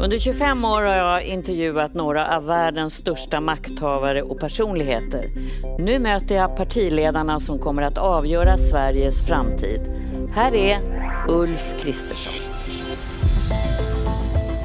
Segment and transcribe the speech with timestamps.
[0.00, 5.30] Under 25 år har jag intervjuat några av världens största makthavare och personligheter.
[5.78, 9.80] Nu möter jag partiledarna som kommer att avgöra Sveriges framtid.
[10.34, 10.80] Här är
[11.28, 12.32] Ulf Kristersson.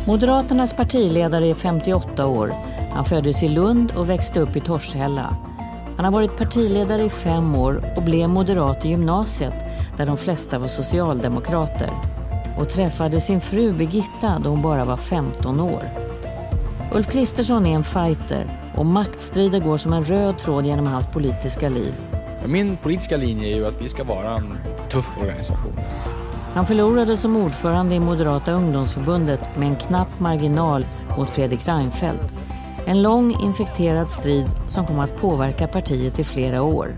[0.08, 2.52] Moderaternas partiledare är 58 år.
[2.92, 5.38] Han föddes i Lund och växte upp i Torshälla.
[5.96, 9.54] Han har varit partiledare i fem år och blev moderat i gymnasiet
[9.98, 12.15] där de flesta var socialdemokrater
[12.58, 15.90] och träffade sin fru Birgitta då hon bara var 15 år.
[16.94, 21.70] Ulf Kristersson är en fighter och maktstrider går som en röd tråd genom hans politiska
[21.70, 21.94] liv.
[22.46, 24.58] Min politiska linje är ju att vi ska vara en
[24.92, 25.80] tuff organisation.
[26.54, 30.86] Han förlorade som ordförande i Moderata ungdomsförbundet med en knapp marginal
[31.18, 32.34] mot Fredrik Reinfeldt.
[32.86, 36.98] En lång infekterad strid som kom att påverka partiet i flera år.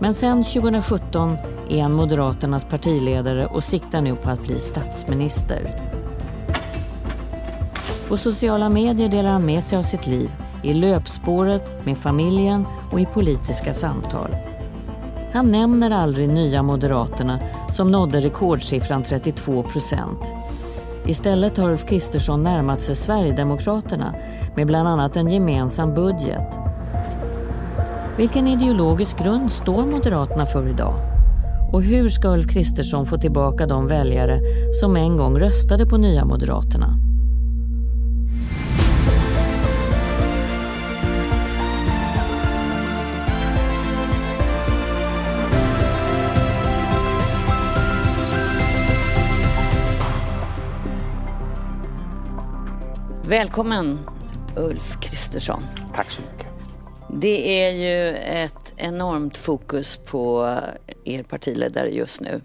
[0.00, 1.36] Men sen 2017
[1.68, 5.88] är han Moderaternas partiledare och siktar nu på att bli statsminister.
[8.08, 10.30] På sociala medier delar han med sig av sitt liv
[10.62, 14.36] i löpspåret, med familjen och i politiska samtal.
[15.32, 17.38] Han nämner aldrig Nya Moderaterna
[17.70, 20.20] som nådde rekordsiffran 32 procent.
[21.06, 24.14] Istället har Ulf Kristersson närmat sig Sverigedemokraterna
[24.56, 26.58] med bland annat en gemensam budget.
[28.16, 31.17] Vilken ideologisk grund står Moderaterna för idag?
[31.72, 34.40] Och hur ska Ulf Kristersson få tillbaka de väljare
[34.72, 36.94] som en gång röstade på Nya Moderaterna?
[53.28, 53.98] Välkommen
[54.56, 55.62] Ulf Kristersson.
[55.94, 56.46] Tack så mycket.
[57.20, 60.54] Det är ju ett enormt fokus på
[61.04, 62.40] er partiledare just nu.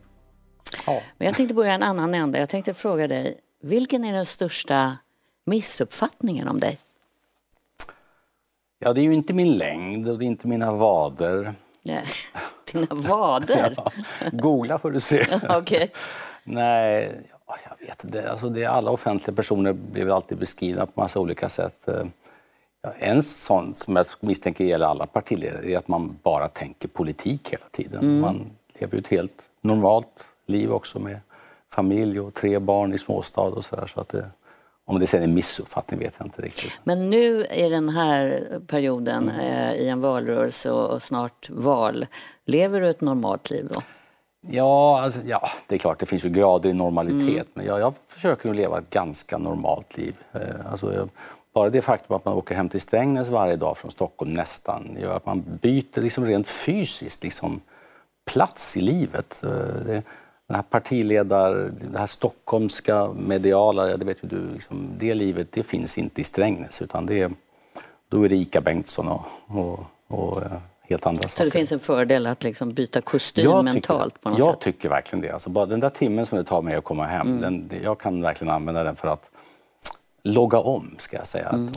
[0.85, 1.01] Ja.
[1.17, 2.39] Men jag tänkte börja en annan ände.
[2.39, 4.97] Jag tänkte fråga dig, vilken är den största
[5.45, 6.77] missuppfattningen om dig?
[8.79, 11.53] Ja, det är ju inte min längd och det är inte mina vader.
[11.83, 12.03] Nej,
[12.71, 13.73] dina vader?
[13.77, 13.91] ja,
[14.31, 15.25] googla får du se.
[15.59, 15.87] okay.
[16.43, 18.31] Nej, jag vet inte.
[18.31, 21.89] Alltså det, alla offentliga personer blir väl alltid beskrivna på massa olika sätt.
[22.83, 27.49] Ja, en sån som jag misstänker gäller alla partiledare är att man bara tänker politik
[27.49, 28.03] hela tiden.
[28.03, 28.21] Mm.
[28.21, 31.19] Man lever ett helt normalt liv också med
[31.71, 33.87] familj och tre barn i småstad och sådär.
[33.87, 34.25] Så att det,
[34.85, 36.71] om det sen är en missuppfattning vet jag inte riktigt.
[36.83, 39.39] Men nu i den här perioden mm.
[39.39, 42.05] eh, i en valrörelse och, och, snart val,
[42.45, 43.81] lever du ett normalt liv då?
[44.47, 47.47] Ja, alltså, ja, det är klart det finns ju grader i normalitet mm.
[47.53, 50.15] men jag, jag försöker nog leva ett ganska normalt liv.
[50.31, 51.09] Eh, alltså, jag,
[51.53, 55.15] bara det faktum att man åker hem till Strängnäs varje dag från Stockholm nästan gör
[55.15, 57.61] att man byter liksom rent fysiskt liksom
[58.25, 59.43] plats i livet.
[59.43, 59.49] Eh,
[59.85, 60.03] det,
[60.47, 65.63] den här partiledar, det här stockholmska mediala, det vet ju du, liksom, det livet det
[65.63, 67.31] finns inte i Strängnäs utan det,
[68.09, 71.35] då är det Ica Bengtsson och, och, och eh, helt andra saker.
[71.35, 74.21] Så det finns en fördel att liksom byta kostym jag mentalt?
[74.21, 74.53] på något jag sätt?
[74.53, 75.29] Jag tycker verkligen det.
[75.29, 77.41] Alltså bara den där timmen som det tar mig att komma hem, mm.
[77.41, 79.29] den, jag kan verkligen använda den för att
[80.23, 81.49] logga om, ska jag säga.
[81.49, 81.73] Mm.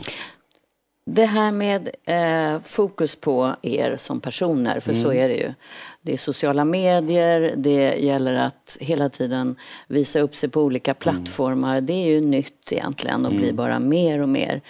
[1.09, 5.03] Det här med eh, fokus på er som personer, för mm.
[5.03, 5.53] så är det ju.
[6.01, 9.55] Det är sociala medier, det gäller att hela tiden
[9.87, 10.99] visa upp sig på olika mm.
[10.99, 11.71] plattformar.
[11.71, 11.85] Mm.
[11.85, 13.43] Det är ju nytt egentligen och mm.
[13.43, 14.61] blir bara mer och mer.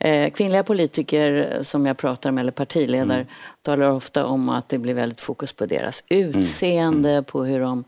[0.00, 3.26] Eh, kvinnliga politiker som jag pratar med, eller partiledare, mm.
[3.62, 6.28] talar ofta om att det blir väldigt fokus på deras mm.
[6.28, 7.84] utseende, på hur de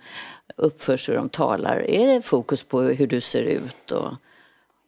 [0.56, 1.90] uppför sig, hur de talar.
[1.90, 3.90] Är det fokus på hur du ser ut?
[3.90, 4.12] Och,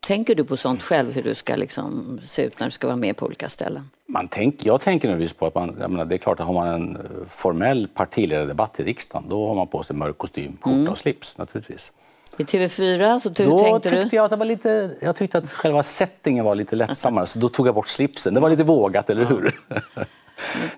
[0.01, 2.99] Tänker du på sånt själv, hur du ska liksom se ut när du ska vara
[2.99, 3.91] med på olika ställen?
[4.07, 6.69] Man tänk, jag tänker naturligtvis på att man, menar, det är klart att har man
[6.69, 10.93] en formell partiledardebatt i riksdagen, då har man på sig mörk kostym, skjorta mm.
[10.93, 11.93] och slips naturligtvis.
[12.37, 14.17] I TV4 så då tänkte tyckte du?
[14.17, 17.49] Jag, att det var lite, jag tyckte att själva settingen var lite lättsammare, så då
[17.49, 18.35] tog jag bort slipsen.
[18.35, 19.61] Det var lite vågat, eller hur?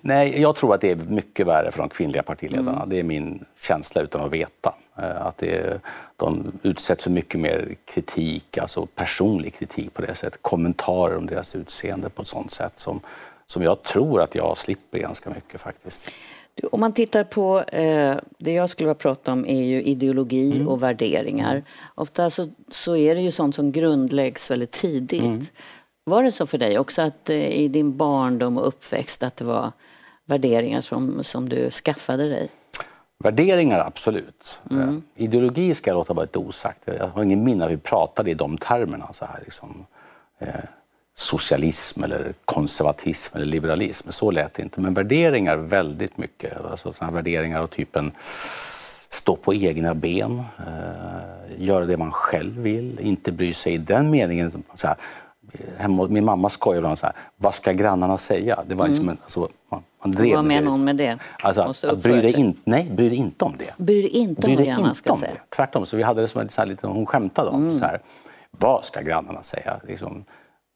[0.00, 2.76] Nej, jag tror att det är mycket värre för de kvinnliga partiledarna.
[2.76, 2.88] Mm.
[2.88, 4.74] Det är min känsla utan att veta.
[4.98, 5.80] Eh, att det,
[6.16, 10.42] de utsätts för mycket mer kritik, alltså personlig kritik på det sättet.
[10.42, 13.00] Kommentarer om deras utseende på ett sånt sätt som,
[13.46, 16.10] som jag tror att jag slipper ganska mycket faktiskt.
[16.70, 20.68] Om man tittar på, eh, det jag skulle vilja prata om är ju ideologi mm.
[20.68, 21.52] och värderingar.
[21.52, 21.64] Mm.
[21.94, 25.22] Ofta så, så är det ju sånt som grundläggs väldigt tidigt.
[25.22, 25.44] Mm.
[26.04, 29.44] Var det så för dig också att eh, i din barndom och uppväxt att det
[29.44, 29.72] var
[30.24, 32.48] värderingar som, som du skaffade dig?
[33.24, 34.60] Värderingar, absolut.
[34.70, 34.88] Mm.
[34.88, 36.82] Eh, ideologi ska jag låta vara lite osagt.
[36.84, 39.12] Jag har ingen minne av att vi pratade i de termerna.
[39.12, 39.86] Så här, liksom,
[40.38, 40.48] eh,
[41.14, 44.10] socialism eller konservatism eller liberalism.
[44.10, 44.80] Så lät det inte.
[44.80, 46.64] Men värderingar väldigt mycket.
[46.64, 48.12] Alltså såna värderingar av typen
[49.10, 54.10] stå på egna ben, eh, göra det man själv vill, inte bry sig i den
[54.10, 54.64] meningen.
[54.74, 54.96] Så här,
[55.78, 58.64] hemma, min mamma skojar ibland så här, vad ska grannarna säga?
[58.66, 61.18] Det var liksom en, alltså, man, man drev Vad menar hon med det?
[61.42, 63.84] Alltså, att bry dig in, nej, bry dig inte om det.
[63.84, 65.32] Bry dig inte om vad grannarna ska säga?
[65.32, 65.56] Det.
[65.56, 67.78] Tvärtom, så vi hade det som en så här, lite, hon skämtade om mm.
[67.78, 68.00] så här,
[68.50, 69.80] vad ska grannarna säga?
[69.88, 70.24] Liksom,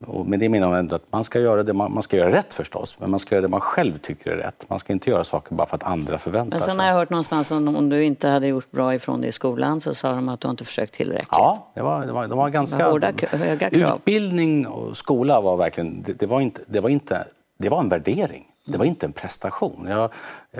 [0.04, 2.32] och med det menar hon ändå att man ska göra det man, man, ska göra
[2.32, 4.64] rätt förstås, men man ska göra det man själv tycker är rätt.
[4.68, 6.66] Man ska inte göra saker bara för att andra förväntar sig.
[6.66, 9.28] Men sen har jag hört någonstans att om du inte hade gjort bra ifrån dig
[9.28, 11.28] i skolan så sa de att du inte försökt tillräckligt.
[11.30, 12.90] Ja, det var, det var, de var ganska...
[12.90, 13.96] Hårda, höga krav.
[13.96, 17.26] Utbildning och skola var verkligen, det, det, var inte, det, var inte,
[17.58, 18.44] det var en värdering.
[18.64, 19.86] Det var inte en prestation.
[19.88, 20.10] Jag,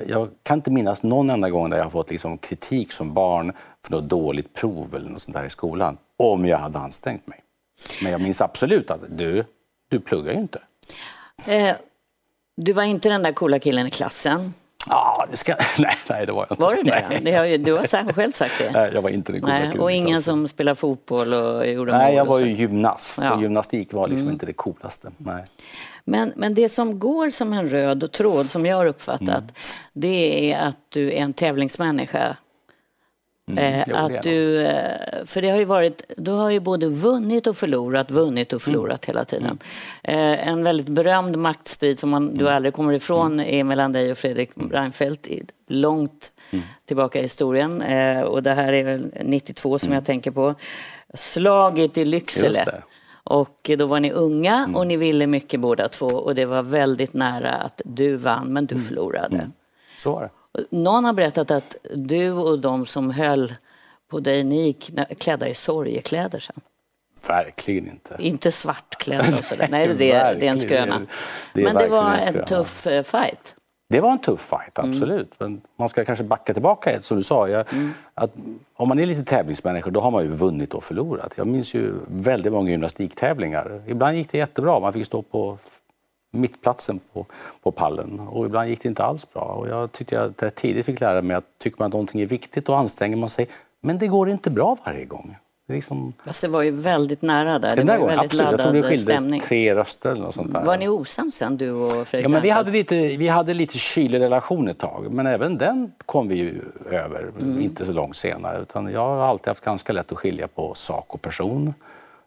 [0.06, 3.52] jag, kan inte minnas någon enda gång där jag har fått liksom kritik som barn
[3.84, 7.40] för något dåligt prov eller något sånt där i skolan, om jag hade ansträngt mig.
[8.02, 9.44] Men jag minns absolut att du,
[9.88, 10.60] du pluggar ju inte.
[11.46, 11.76] Eh,
[12.56, 14.54] du var inte den där coola killen i klassen.
[14.88, 15.54] Ja, det ska...
[15.78, 16.62] nej, nej, det var jag inte.
[16.62, 17.06] Var du det?
[17.08, 17.20] Nej.
[17.22, 18.70] det har du har själv sagt det.
[18.70, 22.14] Nej, jag var inte den coola killen Och ingen som spelar fotboll och gjorde Nej,
[22.14, 23.34] jag var ju gymnast ja.
[23.34, 24.32] och gymnastik var liksom mm.
[24.32, 25.10] inte det coolaste.
[25.16, 25.44] Nej.
[26.04, 29.54] Men, men det som går som en röd tråd, som jag har uppfattat, mm.
[29.92, 32.36] det är att du är en tävlingsmänniska
[33.50, 37.46] Mm, eh, att du, eh, för det har ju varit, du har ju både vunnit
[37.46, 39.16] och förlorat, vunnit och förlorat mm.
[39.16, 39.58] hela tiden.
[40.02, 40.38] Mm.
[40.38, 42.56] Eh, en väldigt berömd maktstrid som man, du mm.
[42.56, 43.54] aldrig kommer ifrån mm.
[43.54, 44.70] är mellan dig och Fredrik mm.
[44.70, 45.28] Reinfeldt
[45.68, 46.32] långt
[46.86, 47.82] tillbaka i historien.
[48.22, 50.54] och det här är väl 92 som jag tänker på.
[51.14, 52.66] Slaget i Lycksele.
[53.24, 57.14] Och då var ni unga och ni ville mycket båda två och det var väldigt
[57.14, 59.50] nära att du vann men du förlorade.
[59.98, 60.30] Så var det.
[60.70, 63.54] Någon har berättat att du och de som höll
[64.08, 66.56] på dig, ni gick klädda i sorgekläder sen.
[67.28, 68.16] Verkligen inte.
[68.18, 69.68] Inte svartklädda och sådär.
[69.70, 71.02] Nej, det är, det är en skröna.
[71.52, 73.54] Det är Men det var en, en tuff eh, fight.
[73.88, 74.90] Det var en tuff fight, mm.
[74.90, 75.40] absolut.
[75.40, 75.52] Mm.
[75.52, 77.48] Men man ska kanske backa tillbaka ett, som du sa.
[77.48, 77.92] Jag, mm.
[78.14, 78.30] att
[78.74, 81.32] om man är lite tävlingsmänniska då har man ju vunnit och förlorat.
[81.36, 83.82] Jag minns ju väldigt många gymnastiktävlingar.
[83.86, 84.80] Ibland gick det jättebra.
[84.80, 85.58] Man fick stå på
[86.36, 87.26] mittplatsen på,
[87.62, 88.20] på pallen.
[88.20, 89.42] Och ibland gick det inte alls bra.
[89.42, 92.26] Och jag tyckte att jag tidigt fick lära mig att tycker man att någonting är
[92.26, 93.48] viktigt då anstränger man sig.
[93.80, 95.36] Men det går inte bra varje gång.
[95.66, 96.12] Det, liksom...
[96.24, 97.76] Fast det var ju väldigt nära där.
[97.76, 98.50] Det var gången, väldigt absolut.
[98.50, 100.64] Jag tror det skilde tre röster eller något sånt där.
[100.64, 103.78] Var ni osams sen, du och Fredrik ja, men vi hade lite, Vi hade lite
[103.78, 106.60] kylig relation ett tag, men även den kom vi ju
[106.90, 107.60] över mm.
[107.60, 108.62] inte så långt senare.
[108.62, 111.74] Utan jag har alltid haft ganska lätt att skilja på sak och person.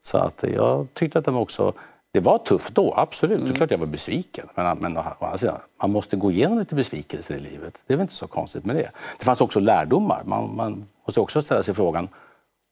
[0.03, 1.73] Så att jag tyckte att den var också
[2.11, 3.37] det var tufft då, absolut.
[3.37, 3.47] Mm.
[3.47, 4.47] Det är klart jag var besviken.
[4.55, 7.83] Men, men alltså, man måste gå igenom lite besvikelser i livet.
[7.87, 8.91] Det är väl inte så konstigt med det.
[9.19, 10.21] Det fanns också lärdomar.
[10.25, 12.07] Man, man måste också ställa sig frågan,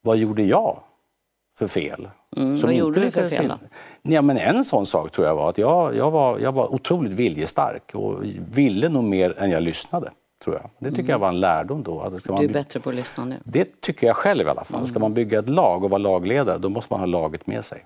[0.03, 0.79] vad gjorde jag
[1.57, 2.09] för fel?
[2.37, 3.57] Mm, vad gjorde du för fel då?
[4.01, 7.13] Ja, men en sån sak tror jag var att jag, jag, var, jag var otroligt
[7.13, 8.23] viljestark och
[8.53, 10.11] ville nog mer än jag lyssnade.
[10.43, 10.69] Tror jag.
[10.79, 11.11] Det tycker mm.
[11.11, 12.01] jag var en lärdom då.
[12.01, 13.35] Att ska du är bättre på att lyssna nu?
[13.43, 14.79] Det tycker jag själv i alla fall.
[14.79, 14.87] Mm.
[14.87, 17.85] Ska man bygga ett lag och vara lagledare då måste man ha laget med sig.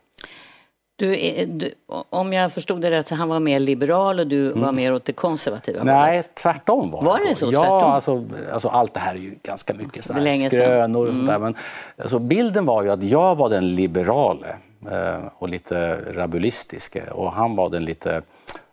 [1.01, 1.73] Du, du,
[2.09, 4.61] om jag förstod det rätt så han var mer liberal och du mm.
[4.61, 7.45] var mer åt det konservativa Nej, tvärtom var Var det så?
[7.51, 7.91] Ja, tvärtom?
[7.91, 11.27] Alltså, alltså, allt det här är ju ganska mycket så här skrönor och mm.
[11.27, 11.55] sånt Men
[11.97, 14.55] alltså, bilden var ju att jag var den liberale
[14.91, 18.21] eh, och lite rabulistiske och han var den lite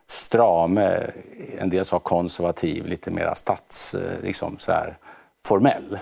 [0.07, 1.11] strame,
[1.59, 4.97] en del sa konservativ, lite mer stats, eh, liksom så här,
[5.45, 5.99] formell.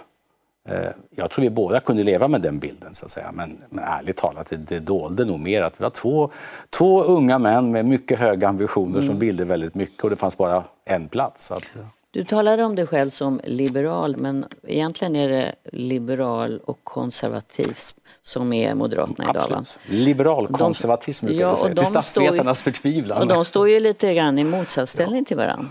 [0.69, 3.33] Eh, jag tror vi båda kunde leva med den bilden, så att säga.
[3.33, 6.31] Men, men ärligt talat, det, det dolde nog mer att vi var två,
[6.71, 9.07] två unga män med mycket höga ambitioner mm.
[9.07, 11.51] som ville väldigt mycket och det fanns bara en plats.
[11.51, 11.65] Att,
[12.11, 18.53] Du talade om dig själv som liberal, men egentligen är det liberal och konservatism som
[18.53, 19.51] är Moderaterna idag.
[19.51, 19.65] Va?
[19.89, 23.21] Liberal konservatism brukar ja, säga, till statsvetarnas förtvivlan.
[23.21, 25.25] Och de står ju lite grann i motsatsställning ja.
[25.25, 25.69] till varandra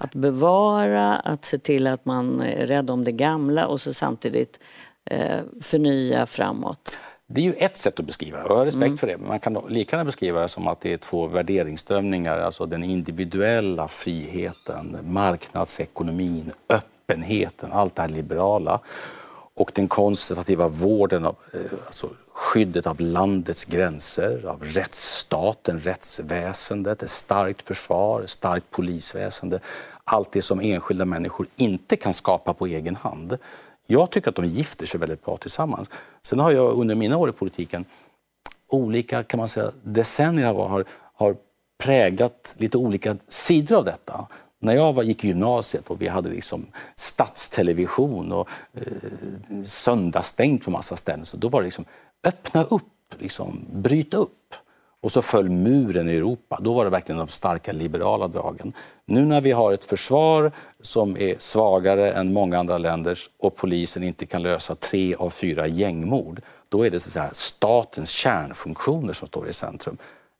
[0.00, 4.60] att bevara, att se till att man är rädd om det gamla och så samtidigt
[5.04, 6.92] eh, förnya framåt.
[7.30, 8.96] Det är ju ett sätt att beskriva det och jag har respekt mm.
[8.96, 9.18] för det.
[9.18, 12.38] Men man kan lika gärna beskriva det som att det är två värderingsströmningar.
[12.38, 18.80] Alltså den individuella friheten, marknadsekonomin, öppenheten, allt det här liberala.
[19.58, 27.10] Och den konservativa vården av eh, alltså skyddet av landets gränser, av rättsstaten, rättsväsendet, ett
[27.10, 29.60] starkt försvar, ett starkt polisväsende.
[30.04, 33.38] Allt det som enskilda människor inte kan skapa på egen hand.
[33.86, 35.90] Jag tycker att de gifter sig väldigt bra tillsammans.
[36.22, 37.84] Sen har jag under mina år i politiken
[38.68, 40.84] olika kan man säga, decennier har,
[41.14, 41.36] har
[41.78, 44.26] präglat lite olika sidor av detta.
[44.60, 50.70] När jag var, gick i gymnasiet och vi hade liksom statstelevision och eh, söndagsstängt på
[50.70, 51.84] massa ställen, så då var det liksom
[52.24, 54.54] öppna upp, liksom, bryt upp.
[55.00, 56.58] och så föll muren i Europa.
[56.60, 58.72] Då var det verkligen de starka liberala dragen.
[59.06, 64.02] Nu när vi har ett försvar som är svagare än många andra länders och polisen
[64.02, 69.28] inte kan lösa tre av fyra gängmord, då är det så säga, statens kärnfunktioner som
[69.28, 69.96] står i centrum.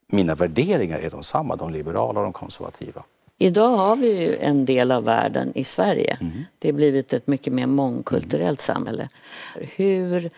[0.07, 3.03] Mina värderingar är de samma, de liberala och de konservativa.
[3.39, 6.17] Idag har vi ju en del av världen i Sverige.
[6.21, 6.45] Mm.
[6.59, 8.77] Det har blivit ett mycket mer mångkulturellt mm.
[8.77, 9.09] samhälle.
[9.55, 10.31] Hur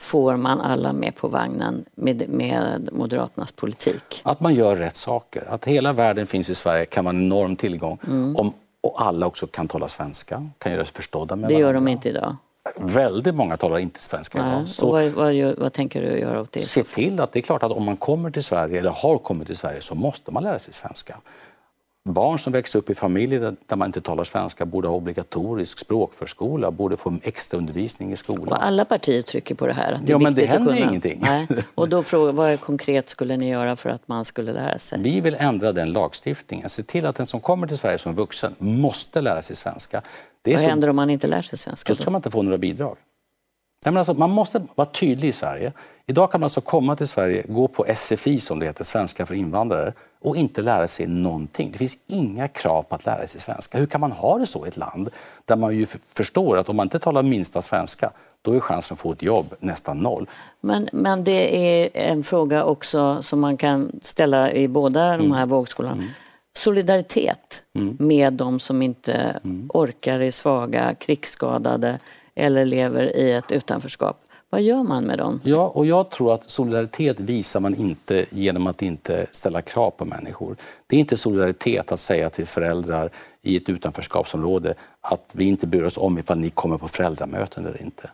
[0.00, 4.20] får man alla med på vagnen med, med Moderaternas politik?
[4.22, 5.44] Att man gör rätt saker.
[5.48, 7.98] Att hela världen finns i Sverige kan vara en enorm tillgång.
[8.06, 8.36] Mm.
[8.36, 11.88] Om, och alla också kan tala svenska, kan göra sig förstådda med Det gör de
[11.88, 12.36] inte idag.
[12.76, 14.52] Väldigt många talar inte svenska Nej.
[14.52, 14.68] idag.
[14.68, 16.60] Så vad, vad, vad, tänker du göra åt det?
[16.60, 19.46] Se till att det är klart att om man kommer till Sverige eller har kommit
[19.46, 21.16] till Sverige så måste man lära sig svenska.
[22.08, 26.70] Barn som växer upp i familjer där man inte talar svenska borde ha obligatorisk språkförskola,
[26.70, 28.48] borde få extra undervisning i skolan.
[28.48, 29.92] Och alla partier trycker på det här.
[29.92, 31.18] Att det ja, men det händer ingenting.
[31.22, 31.46] Nej.
[31.74, 34.98] Och då frågar vad konkret skulle ni göra för att man skulle lära sig?
[35.02, 36.68] Vi vill ändra den lagstiftningen.
[36.68, 40.02] Se till att den som kommer till Sverige som vuxen måste lära sig svenska.
[40.42, 40.68] Det vad så...
[40.68, 41.92] händer om man inte lär sig svenska?
[41.92, 42.96] Då ska man inte få några bidrag.
[43.84, 45.72] Nej, alltså, man måste vara tydlig i Sverige.
[46.06, 49.34] Idag kan man alltså komma till Sverige, gå på SFI som det heter, svenska för
[49.34, 49.92] invandrare,
[50.24, 51.70] och inte lära sig någonting.
[51.72, 53.78] Det finns inga krav på att lära sig svenska.
[53.78, 55.10] Hur kan man ha det så i ett land
[55.44, 58.10] där man ju förstår att om man inte talar minsta svenska,
[58.42, 60.28] då är chansen att få ett jobb nästan noll.
[60.60, 65.28] Men, men det är en fråga också som man kan ställa i båda mm.
[65.28, 65.94] de här vågskolorna.
[65.94, 66.06] Mm.
[66.56, 67.96] Solidaritet mm.
[68.00, 69.70] med de som inte mm.
[69.74, 71.98] orkar, är svaga, krigsskadade
[72.34, 74.23] eller lever i ett utanförskap.
[74.54, 75.40] Vad gör man med dem?
[75.44, 80.04] Ja, och jag tror att solidaritet visar man inte genom att inte ställa krav på
[80.04, 80.56] människor.
[80.86, 83.10] Det är inte solidaritet att säga till föräldrar
[83.42, 87.82] i ett utanförskapsområde att vi inte bryr oss om ifall ni kommer på föräldramöten eller
[87.82, 88.10] inte.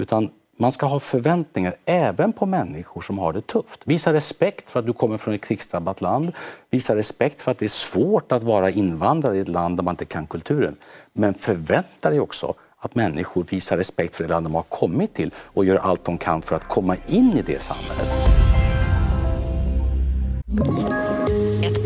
[0.00, 3.82] Utan man ska ha förväntningar även på människor som har det tufft.
[3.84, 6.32] Visa respekt för att du kommer från ett krigsdrabbat land.
[6.70, 9.92] Visa respekt för att det är svårt att vara invandrare i ett land där man
[9.92, 10.76] inte kan kulturen.
[11.12, 15.30] Men förvänta dig också att människor visar respekt för det land de har kommit till
[15.36, 18.34] och gör allt de kan för att komma in i det samhället.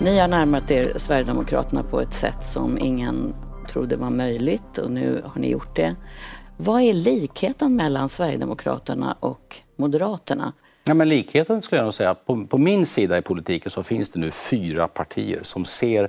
[0.00, 3.34] Ni har närmat er Sverigedemokraterna på ett sätt som ingen
[3.68, 5.96] trodde var möjligt och nu har ni gjort det.
[6.56, 10.52] Vad är likheten mellan Sverigedemokraterna och Moderaterna?
[10.84, 12.14] Ja, men likheten skulle jag nog säga.
[12.14, 16.08] På, på min sida i politiken så finns det nu fyra partier som ser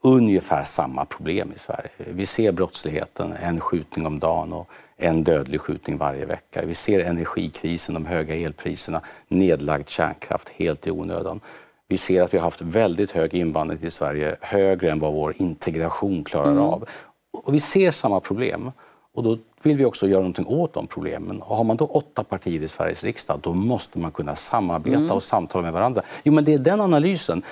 [0.00, 1.90] ungefär samma problem i Sverige.
[1.96, 6.62] Vi ser brottsligheten, en skjutning om dagen och en dödlig skjutning varje vecka.
[6.66, 11.40] Vi ser energikrisen, de höga elpriserna, nedlagd kärnkraft helt i onödan.
[11.88, 15.34] Vi ser att vi har haft väldigt hög invandring till Sverige, högre än vad vår
[15.36, 16.62] integration klarar mm.
[16.62, 16.84] av.
[17.32, 18.72] Och vi ser samma problem.
[19.14, 21.42] Och då vill vi också göra någonting åt de problemen.
[21.42, 25.10] Och har man då åtta partier i Sveriges riksdag, då måste man kunna samarbeta mm.
[25.10, 26.02] och samtala med varandra.
[26.22, 27.42] Jo, men det är den analysen.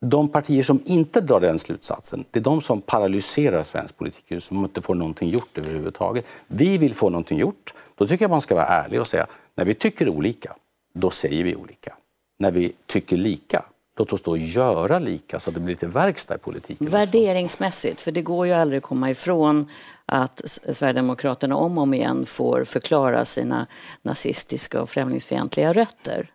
[0.00, 4.64] De partier som inte drar den slutsatsen, det är de som paralyserar svensk politik, som
[4.64, 6.24] inte får någonting gjort överhuvudtaget.
[6.46, 7.74] Vi vill få någonting gjort.
[7.94, 10.54] Då tycker jag man ska vara ärlig och säga, när vi tycker olika,
[10.94, 11.96] då säger vi olika.
[12.38, 13.62] När vi tycker lika,
[14.02, 16.86] låt oss då göra lika så att det blir lite verkstad i politiken.
[16.86, 19.68] Värderingsmässigt, för det går ju aldrig att komma ifrån
[20.06, 20.40] att
[20.72, 23.66] Sverigedemokraterna om och om igen får förklara sina
[24.02, 26.30] nazistiska och främlingsfientliga rötter.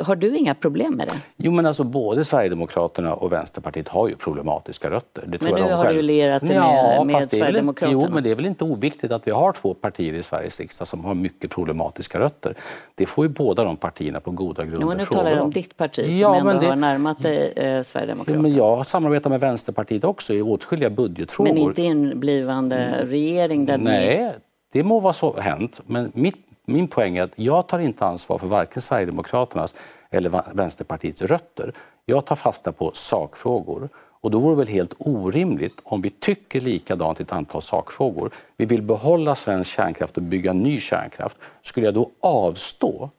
[0.00, 1.16] Har du inga problem med det?
[1.36, 5.24] Jo, men alltså både Sverigedemokraterna och Vänsterpartiet har ju problematiska rötter.
[5.26, 5.96] Det men nu har själv.
[5.96, 7.92] du lierat dig med, med Sverigedemokraterna.
[8.02, 10.88] jo, men det är väl inte oviktigt att vi har två partier i Sveriges riksdag
[10.88, 12.54] som har mycket problematiska rötter.
[12.94, 15.50] Det får ju båda de partierna på goda grunder ja, men Nu talar jag om
[15.50, 16.66] ditt parti som ja, ändå det...
[16.66, 18.38] har närmat dig eh, Sverigedemokraterna.
[18.38, 21.52] Ja, men jag samarbetar med Vänsterpartiet också i åtskilliga budgetfrågor.
[21.52, 24.30] Men inte i en blivande regering där Nej, ni...
[24.72, 25.80] det må vara så hänt.
[25.86, 29.74] Men mitt min poäng är att jag tar inte ansvar för varken Sverigedemokraternas
[30.10, 31.72] eller Vänsterpartiets rötter.
[32.04, 33.88] Jag tar fasta på sakfrågor.
[33.96, 38.30] Och då vore det väl helt orimligt om vi tycker likadant i ett antal sakfrågor.
[38.56, 41.38] Vi vill behålla svensk kärnkraft och bygga ny kärnkraft.
[41.62, 43.10] Skulle jag då avstå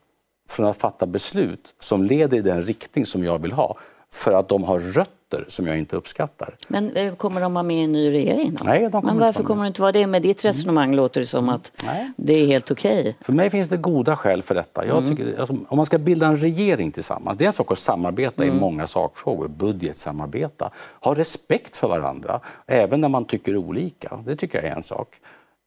[0.48, 3.76] från att fatta beslut som leder i den riktning som jag vill ha
[4.10, 6.54] för att de har rötter moderater som jag inte uppskattar.
[6.68, 8.54] Men eh, kommer de vara med i en ny regering?
[8.54, 8.64] Då?
[8.64, 10.06] Nej, de kommer Men inte varför vara kommer de inte vara det?
[10.06, 12.12] Med ditt resonemang låter det som att Nej.
[12.16, 13.16] det är helt okej.
[13.20, 14.86] För mig finns det goda skäl för detta.
[14.86, 17.78] Jag tycker, alltså, om man ska bilda en regering tillsammans, det är en sak att
[17.78, 24.18] samarbeta i många sakfrågor, budgetsamarbeta, ha respekt för varandra, även när man tycker olika.
[24.26, 25.08] Det tycker jag är en sak.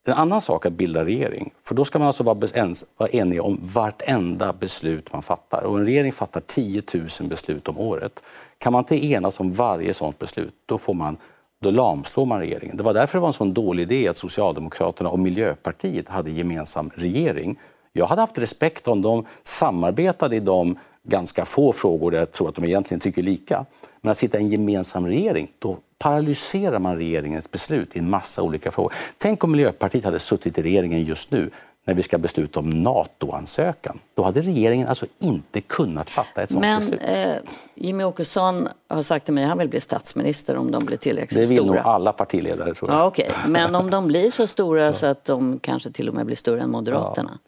[0.04, 3.42] En annan sak att bilda regering, för då ska man alltså vara, ens, vara enig
[3.42, 5.62] om vartenda beslut man fattar.
[5.62, 8.22] Och en regering fattar 10 000 beslut om året.
[8.60, 11.16] Kan man inte enas om varje sådant beslut, då, får man,
[11.60, 12.76] då lamslår man regeringen.
[12.76, 16.90] Det var därför det var en sån dålig idé att Socialdemokraterna och Miljöpartiet hade gemensam
[16.94, 17.58] regering.
[17.92, 22.48] Jag hade haft respekt om de samarbetade i de ganska få frågor där jag tror
[22.48, 23.64] att de egentligen tycker lika.
[24.00, 28.42] Men att sitta i en gemensam regering, då paralyserar man regeringens beslut i en massa
[28.42, 28.92] olika frågor.
[29.18, 31.50] Tänk om Miljöpartiet hade suttit i regeringen just nu
[31.86, 33.98] när vi ska besluta om NATO-ansökan.
[34.14, 37.00] Då hade regeringen alltså inte kunnat fatta ett sådant Men beslut.
[37.04, 37.34] eh,
[37.74, 41.40] Jimmy Åkesson har sagt till mig att han vill bli statsminister om de blir tillräckligt
[41.40, 41.82] Det vill nog stora.
[41.82, 43.00] alla partiledare tror jag.
[43.00, 43.30] Ja, okej.
[43.46, 46.60] Men om de blir så stora så att de kanske till och med blir större
[46.60, 47.38] än Moderaterna.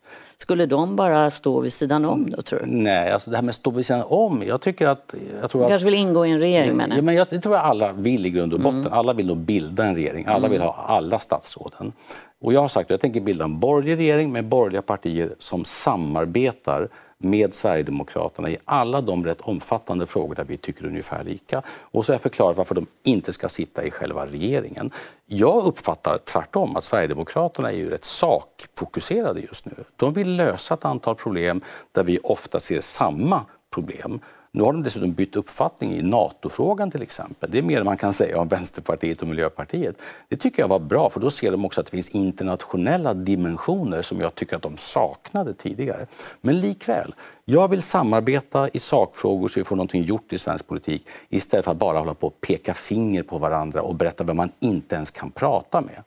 [0.43, 2.67] Skulle de bara stå vid sidan om då, tror du?
[2.67, 4.43] Nej, alltså det här med stå vid sidan om.
[4.47, 5.15] Jag tycker att...
[5.41, 7.05] Jag tror De att kanske vill ingå i en regering menar Ja, jag.
[7.05, 8.89] men jag tror att alla vill i grund och botten.
[8.91, 10.25] Alla vill nog bilda en regering.
[10.29, 11.93] Alla vill ha alla statsråden.
[12.41, 15.65] Och jag har sagt att jag tänker bilda en borgerlig regering med borgerliga partier som
[15.65, 16.89] samarbetar
[17.25, 21.62] med Sverigedemokraterna i alla de rätt omfattande frågor där vi tycker ungefär lika.
[21.69, 24.91] Och så har jag förklarat varför de inte ska sitta i själva regeringen.
[25.26, 29.75] Jag uppfattar tvärtom att Sverigedemokraterna är ju rätt sakfokuserade just nu.
[29.97, 31.61] De vill lösa ett antal problem
[31.93, 34.21] där vi ofta ser samma problem.
[34.54, 37.50] Nu har de dessutom bytt uppfattning i NATO-frågan till exempel.
[37.50, 39.97] Det är mer än man kan säga om Vänsterpartiet och Miljöpartiet.
[40.28, 44.02] Det tycker jag var bra, för då ser de också att det finns internationella dimensioner
[44.02, 46.06] som jag tycker att de saknade tidigare.
[46.40, 51.06] Men likväl, jag vill samarbeta i sakfrågor så vi får någonting gjort i svensk politik
[51.28, 54.50] istället för att bara hålla på och peka finger på varandra och berätta vem man
[54.61, 56.02] inte ens kan prata med.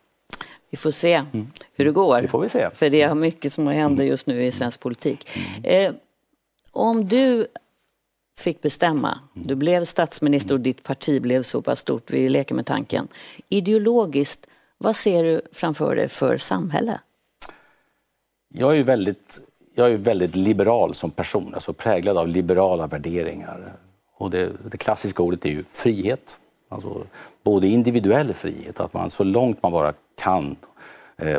[0.69, 1.23] Vi får se
[1.73, 2.19] hur det går.
[2.19, 2.69] Det får vi se.
[2.73, 5.29] För det är mycket som händer just nu i svensk politik.
[5.63, 5.93] Eh,
[6.71, 7.47] om du
[8.37, 12.65] fick bestämma, du blev statsminister och ditt parti blev så pass stort, vi leker med
[12.65, 13.07] tanken.
[13.49, 16.99] Ideologiskt, vad ser du framför dig för samhälle?
[18.53, 19.39] Jag är ju väldigt,
[19.75, 23.73] jag är väldigt liberal som person, alltså präglad av liberala värderingar.
[24.17, 26.37] Och det, det klassiska ordet är ju frihet.
[26.69, 27.03] Alltså
[27.43, 30.55] både individuell frihet, att man så långt man bara kan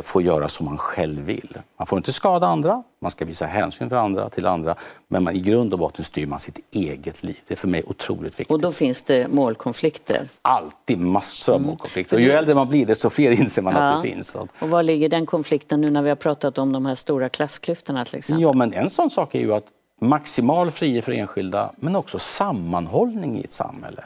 [0.03, 1.57] får göra som man själv vill.
[1.77, 4.75] Man får inte skada andra, man ska visa hänsyn för andra, till andra,
[5.07, 7.39] men man, i grund och botten styr man sitt eget liv.
[7.47, 8.51] Det är för mig otroligt viktigt.
[8.51, 10.27] Och då finns det målkonflikter.
[10.41, 12.15] Alltid massor av målkonflikter.
[12.15, 14.35] Och ju äldre man blir, desto fler inser man att det finns.
[14.35, 18.05] Och var ligger den konflikten nu när vi har pratat om de här stora klassklyftorna
[18.05, 18.41] till exempel?
[18.41, 19.65] Ja, men en sån sak är ju att
[20.01, 24.03] maximal frihet för enskilda, men också sammanhållning i ett samhälle.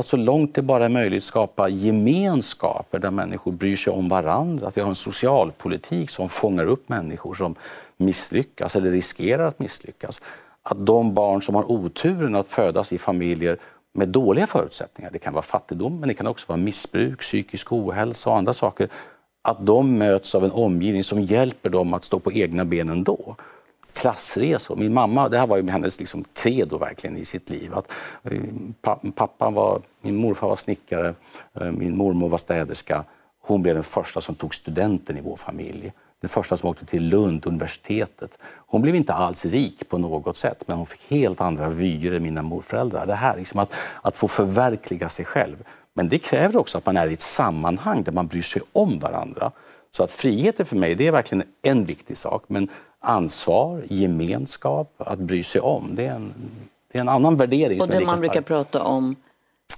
[0.00, 4.68] Att så långt det bara är möjligt skapa gemenskaper där människor bryr sig om varandra.
[4.68, 7.54] Att vi har en socialpolitik som fångar upp människor som
[7.96, 10.20] misslyckas eller riskerar att misslyckas.
[10.62, 13.58] Att de barn som har oturen att födas i familjer
[13.94, 18.30] med dåliga förutsättningar, det kan vara fattigdom men det kan också vara missbruk, psykisk ohälsa
[18.30, 18.88] och andra saker,
[19.42, 23.36] att de möts av en omgivning som hjälper dem att stå på egna ben ändå
[23.92, 24.76] klassresor.
[24.76, 27.74] Min mamma, det här var ju hennes liksom credo verkligen i sitt liv.
[27.74, 27.92] Att,
[28.24, 31.14] eh, pappan var, min morfar var snickare,
[31.60, 33.04] eh, min mormor var städerska.
[33.42, 35.92] Hon blev den första som tog studenten i vår familj.
[36.20, 38.38] Den första som åkte till Lund, universitetet.
[38.66, 42.22] Hon blev inte alls rik på något sätt, men hon fick helt andra vyer än
[42.22, 43.06] mina morföräldrar.
[43.06, 45.64] Det här liksom att, att få förverkliga sig själv.
[45.94, 48.98] Men det kräver också att man är i ett sammanhang där man bryr sig om
[48.98, 49.50] varandra.
[49.90, 52.44] Så att friheten för mig, det är verkligen en viktig sak.
[52.46, 52.68] Men
[53.00, 56.32] ansvar, gemenskap, att bry sig om, det är en,
[56.92, 59.16] det är en annan värdering Och det man brukar prata om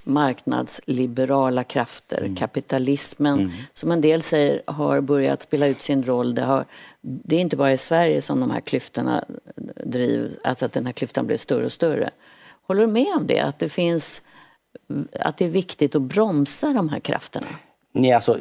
[0.03, 2.35] marknadsliberala krafter, Mm.
[2.35, 6.35] kapitalismen som en del säger har börjat spela ut sin roll.
[6.35, 6.65] Det, har,
[7.01, 9.23] det är inte bara i Sverige som de här klyftorna
[9.85, 12.09] drivs, alltså att den här klyftan blir större och större.
[12.67, 13.39] Håller du med om det?
[13.39, 14.21] Att det finns
[15.19, 17.47] att det är viktigt att bromsa de här krafterna?
[17.95, 18.37] Nej, alltså,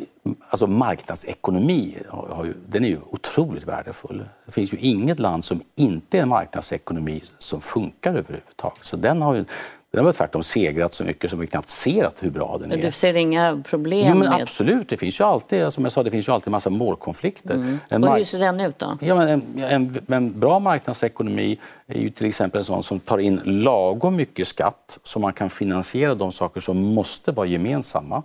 [0.49, 4.25] alltså marknadsekonomi har ju, den är ju otroligt värdefull.
[4.47, 8.85] Det finns ju inget land som inte är en marknadsekonomi som funkar överhuvudtaget.
[8.85, 9.45] Så den har ju
[9.93, 12.77] den har tvärtom segrat så mycket som vi knappt ser att hur bra den är.
[12.77, 14.43] Du ser inga problem Jo, men med...
[14.43, 17.79] absolut, det finns ju alltid, som jag sa, det finns ju alltid en massa målkonflikter.
[17.89, 18.99] En Och hur ser den ut då?
[19.01, 23.19] Ja, men en, en, en bra marknadsekonomi är ju till exempel en sån som tar
[23.19, 28.23] in lagom mycket skatt så man kan finansiera de saker som måste vara gemensamma.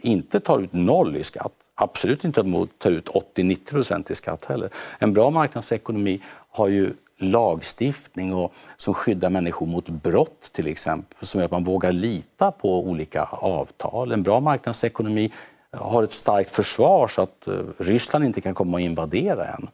[0.00, 4.44] Inte tar ut noll i skatt, absolut inte mot tar ut 80-90 procent i skatt
[4.44, 4.70] heller.
[4.98, 11.28] En bra marknadsekonomi har ju lagstiftning och, som skyddar människor mot brott till exempel.
[11.28, 14.12] Som gör att man vågar lita på olika avtal.
[14.12, 15.32] En bra marknadsekonomi
[15.72, 19.68] har ett starkt försvar så att eh, Ryssland inte kan komma och invadera en.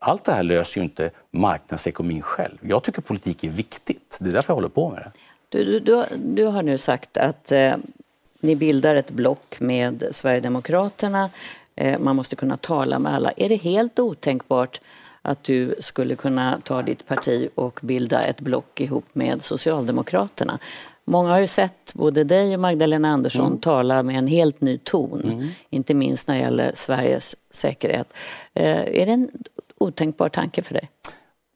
[0.00, 2.58] Allt det här löser ju inte marknadsekonomin själv.
[2.60, 4.16] Jag tycker politik är viktigt.
[4.20, 5.10] Det är därför jag håller på med det.
[5.48, 7.74] Du, du, du, du har nu sagt att eh,
[8.40, 11.30] ni bildar ett block med Sverigedemokraterna.
[11.76, 13.32] Eh, man måste kunna tala med alla.
[13.36, 14.80] Är det helt otänkbart
[15.22, 20.58] att du skulle kunna ta ditt parti och bilda ett block ihop med Socialdemokraterna?
[21.04, 23.60] Många har ju sett både dig och Magdalena Andersson mm.
[23.60, 25.48] tala med en helt ny ton, mm.
[25.70, 28.12] inte minst när det gäller Sveriges säkerhet.
[28.54, 29.30] Eh, är det en
[29.78, 30.90] otänkbar tanke för dig?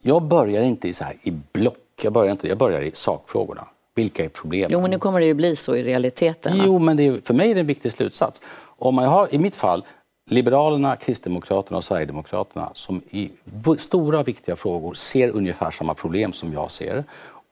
[0.03, 3.67] Jag börjar inte i, så här, i block, jag börjar, inte, jag börjar i sakfrågorna.
[3.95, 4.69] Vilka är problemen?
[4.73, 6.61] Jo, men nu kommer det ju bli så i realiteten.
[6.65, 8.41] Jo, men är, för mig är det en viktig slutsats.
[8.79, 9.85] Om man har, I mitt fall,
[10.31, 13.31] Liberalerna, Kristdemokraterna och Sverigedemokraterna som i
[13.79, 17.05] stora och viktiga frågor ser ungefär samma problem som jag ser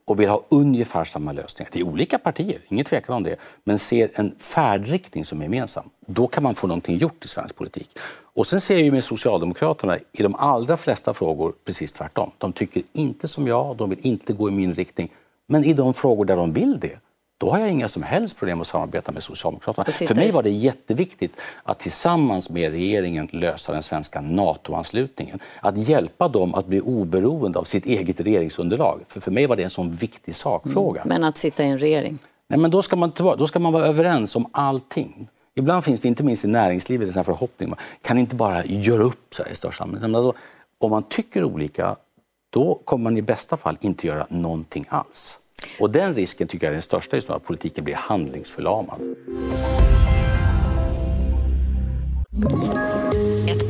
[0.05, 1.71] och vill ha ungefär samma lösningar.
[1.73, 5.91] Det är olika partier, ingen tvekan om det, men ser en färdriktning som är gemensam.
[6.07, 7.99] Då kan man få någonting gjort i svensk politik.
[8.35, 12.31] Och sen ser jag ju med Socialdemokraterna i de allra flesta frågor precis tvärtom.
[12.39, 15.09] De tycker inte som jag, de vill inte gå i min riktning.
[15.47, 16.99] Men i de frågor där de vill det,
[17.41, 19.85] då har jag inga som helst problem att samarbeta med Socialdemokraterna.
[19.85, 20.09] Precis.
[20.09, 25.39] För mig var det jätteviktigt att tillsammans med regeringen lösa den svenska NATO-anslutningen.
[25.61, 29.01] Att hjälpa dem att bli oberoende av sitt eget regeringsunderlag.
[29.07, 31.01] För, för mig var det en sån viktig sakfråga.
[31.01, 31.09] Mm.
[31.09, 32.19] Men att sitta i en regering?
[32.49, 35.29] Nej, men då ska, man, då ska man vara överens om allting.
[35.55, 37.69] Ibland finns det, inte minst i näringslivet, en sån förhoppning.
[37.69, 40.15] Man kan inte bara göra upp så här i största allmänhet.
[40.15, 40.35] Alltså,
[40.79, 41.97] om man tycker olika,
[42.51, 45.40] då kommer man i bästa fall inte göra någonting alls.
[45.79, 49.01] Och den risken tycker jag är den största, just att politiken blir handlingsförlamad.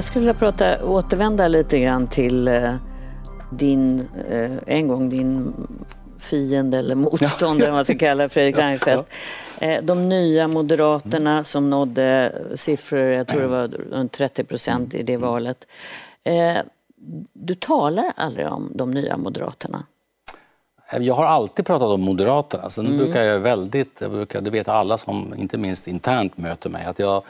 [0.00, 2.74] Jag skulle vilja prata, återvända lite grann till eh,
[3.50, 5.54] din, eh, en gång din
[6.18, 7.74] fiende eller motståndare, ja.
[7.74, 9.04] man ska kalla Fredrik Reinfeldt.
[9.58, 9.66] Ja.
[9.66, 15.02] Eh, de nya Moderaterna som nådde siffror, jag tror det var runt 30 procent i
[15.02, 15.28] det mm.
[15.28, 15.66] valet.
[17.32, 19.84] Du talar aldrig om de nya Moderaterna.
[21.00, 22.70] Jag har alltid pratat om Moderaterna.
[22.70, 22.98] Sen mm.
[22.98, 26.98] brukar jag väldigt, jag brukar, det vet alla som inte minst internt möter mig, att
[26.98, 27.22] jag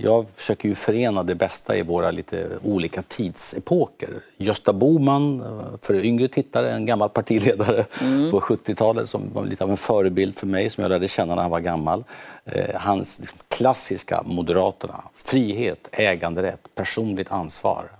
[0.00, 4.08] jag försöker ju förena det bästa i våra lite olika tidsepoker.
[4.36, 5.44] Gösta Boman,
[5.82, 8.30] för yngre tittare, en gammal partiledare mm.
[8.30, 11.42] på 70-talet som var lite av en förebild för mig, som jag lärde känna när
[11.42, 12.04] han var gammal.
[12.44, 17.90] Eh, hans klassiska Moderaterna, frihet, äganderätt, personligt ansvar,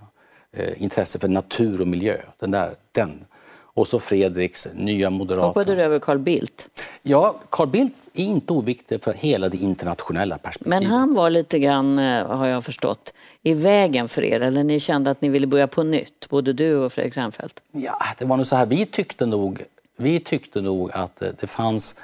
[0.51, 2.17] eh, intresse för natur och miljö.
[2.39, 3.25] Den, där, den
[3.73, 5.47] och så Fredriks nya Moderaterna.
[5.47, 6.69] Hoppade du över Carl Bildt?
[7.01, 10.81] Ja, Carl Bildt är inte oviktig för hela det internationella perspektivet.
[10.81, 14.41] Men han var lite grann, eh, har jag förstått, i vägen för er?
[14.41, 17.61] Eller ni kände att ni ville börja på nytt, både du och Fredrik Reinfeldt?
[17.71, 19.63] Ja, det var nog så här, vi tyckte nog,
[19.97, 21.95] vi tyckte nog att det fanns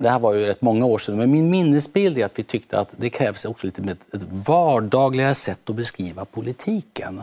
[0.00, 2.78] det här var ju rätt många år sedan, men min minnesbild är att vi tyckte
[2.78, 7.22] att det krävs också lite med ett vardagligare sätt att beskriva politiken.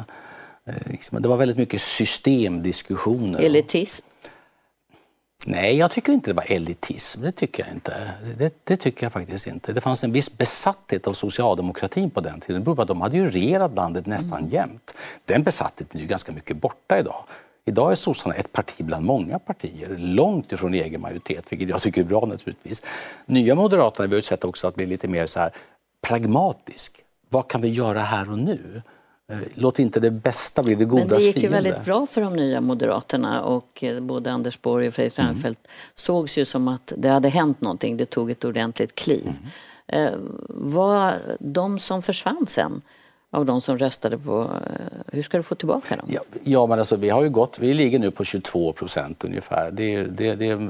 [0.68, 3.40] Eh, liksom, det var väldigt mycket systemdiskussioner.
[3.40, 4.06] Elitism?
[5.46, 7.22] Nej, jag tycker inte det var elitism.
[7.22, 8.12] Det tycker jag inte.
[8.38, 9.74] Det, det, tycker jag faktiskt inte.
[9.74, 12.62] Det fanns en viss besatthet av socialdemokratin på den tiden.
[12.62, 14.50] Det beror på att de hade ju regerat landet nästan mm.
[14.50, 14.94] jämt.
[15.26, 17.24] Den besattheten är ju ganska mycket borta idag.
[17.66, 22.02] Idag är sossarna ett parti bland många partier, långt ifrån egen majoritet, vilket jag tycker
[22.02, 22.82] är bra naturligtvis.
[23.26, 25.52] Nya Moderaterna har ett sätt också att bli lite mer så här
[26.02, 27.04] pragmatisk.
[27.30, 28.82] Vad kan vi göra här och nu?
[29.32, 31.14] Eh, låt inte det bästa bli det godas fiende.
[31.14, 34.88] Men det gick ju väldigt bra för de nya Moderaterna och eh, både Anders Borg
[34.88, 35.32] och Fredrik mm.
[35.32, 35.72] Reinfeldt mm.
[35.96, 37.98] sågs ju som att det hade hänt någonting.
[37.98, 39.34] Det tog ett ordentligt kliv.
[39.88, 40.14] Mm.
[40.14, 42.82] Eh, var de som försvann sen
[43.32, 44.50] av de som röstade på...
[45.08, 46.06] Hur ska du få tillbaka dem?
[46.10, 47.60] Ja, ja men alltså, vi har ju gått...
[47.60, 49.72] Vi ligger nu på 22 procent ungefär.
[49.72, 50.70] Det, det, det,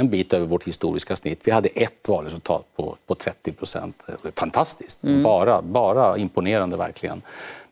[0.00, 1.40] en bit över vårt historiska snitt.
[1.44, 4.06] Vi hade ett valresultat på, på 30 procent.
[4.34, 5.04] Fantastiskt!
[5.04, 5.22] Mm.
[5.22, 7.22] Bara, bara imponerande verkligen.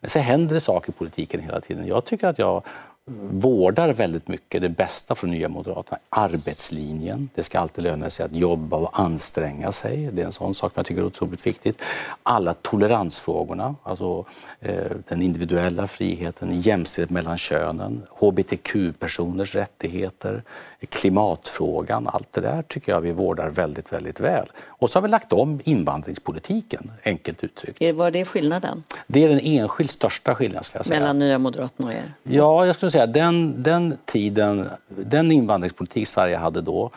[0.01, 1.87] Men så händer det saker i politiken hela tiden.
[1.87, 2.63] Jag tycker att jag
[3.31, 5.99] vårdar väldigt mycket det bästa från Nya Moderaterna.
[6.09, 7.29] Arbetslinjen.
[7.35, 10.11] Det ska alltid löna sig att jobba och anstränga sig.
[10.13, 11.83] Det är en sån sak som jag tycker är otroligt viktigt.
[12.23, 14.25] Alla toleransfrågorna, alltså
[14.61, 14.75] eh,
[15.09, 20.43] den individuella friheten, jämställdhet mellan könen, hbtq-personers rättigheter,
[20.89, 22.09] klimatfrågan.
[22.09, 24.47] Allt det där tycker jag vi vårdar väldigt, väldigt väl.
[24.67, 27.95] Och så har vi lagt om invandringspolitiken, enkelt uttryckt.
[27.95, 30.65] Var det skillnaden Det är den enskilt största skillnaden.
[30.65, 31.01] Ska jag säga.
[31.01, 32.13] mellan Nya Moderaterna och er?
[32.23, 36.91] Ja, jag skulle säga den, den tiden, den invandringspolitik Sverige hade då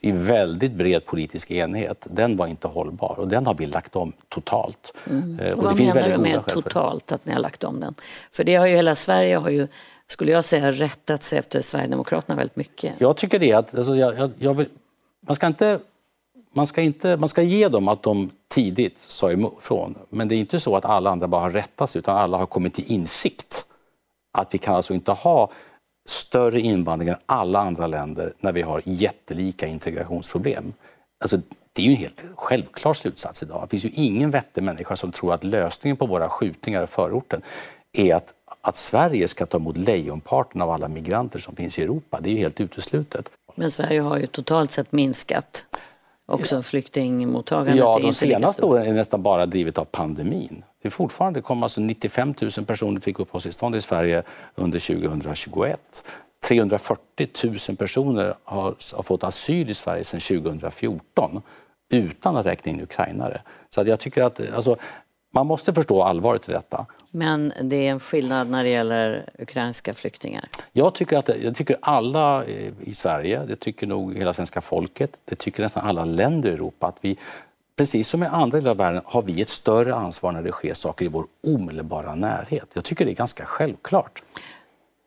[0.00, 4.12] i väldigt bred politisk enighet, den var inte hållbar och den har vi lagt om
[4.28, 4.92] totalt.
[5.06, 5.38] Eh, Mm.
[5.38, 7.94] Och det vad finns menar du med totalt att ni har lagt om den?
[8.32, 9.68] För det har ju hela Sverige har ju,
[10.06, 12.92] skulle jag säga, rättat sig efter Sverigedemokraterna väldigt mycket.
[12.98, 14.68] Jag tycker det att alltså, jag, jag, jag vill,
[15.26, 15.78] man ska inte
[16.54, 19.94] man ska, inte, man ska ge dem att de tidigt sa ifrån.
[20.10, 22.46] Men det är inte så att alla andra bara har rättat sig utan alla har
[22.46, 23.64] kommit till insikt
[24.38, 25.50] att vi kan alltså inte ha
[26.08, 30.72] större invandring än alla andra länder när vi har jättelika integrationsproblem.
[31.20, 31.40] Alltså,
[31.72, 33.62] det är ju en helt självklar slutsats idag.
[33.62, 37.42] Det finns ju ingen vettig människa som tror att lösningen på våra skjutningar i förorten
[37.92, 42.20] är att, att Sverige ska ta emot lejonparten av alla migranter som finns i Europa.
[42.20, 43.30] Det är ju helt uteslutet.
[43.54, 45.64] Men Sverige har ju totalt sett minskat
[46.26, 47.76] också flyktingmottagandet.
[47.76, 50.64] Ja, de senaste åren är nästan bara drivet av pandemin.
[50.82, 54.22] Det är fortfarande det kom alltså 95 000 personer fick uppehållstillstånd i Sverige
[54.54, 56.04] under 2021.
[56.44, 57.28] 340
[57.68, 61.42] 000 personer har, har fått asyl i Sverige sedan 2014
[61.90, 63.42] utan att räkna in ukrainare.
[63.74, 64.76] Så jag tycker att alltså,
[65.34, 66.86] man måste förstå allvaret i detta.
[67.10, 70.48] Men det är en skillnad när det gäller ukrainska flyktingar.
[70.72, 72.44] Jag tycker, att, jag tycker alla
[72.80, 76.86] i Sverige, det tycker nog hela svenska folket, det tycker nästan alla länder i Europa
[76.86, 77.18] att vi,
[77.76, 80.74] precis som i andra delar av världen, har vi ett större ansvar när det sker
[80.74, 82.68] saker i vår omedelbara närhet.
[82.72, 84.22] Jag tycker det är ganska självklart.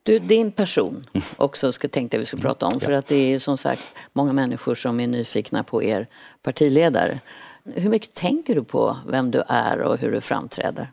[0.03, 1.05] Du, din person
[1.37, 2.79] också ska, tänkte jag vi skulle prata om.
[2.79, 6.07] För att det är som sagt många människor som är nyfikna på er
[6.41, 7.19] partiledare.
[7.63, 10.87] Hur mycket tänker du på vem du är och hur du framträder?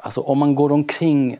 [0.00, 1.38] Alltså, om man går omkring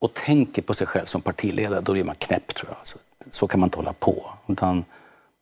[0.00, 2.78] och tänker på sig själv som partiledare, då blir man knäpp tror jag.
[2.78, 2.98] Alltså,
[3.30, 4.30] så kan man inte hålla på.
[4.46, 4.84] Utan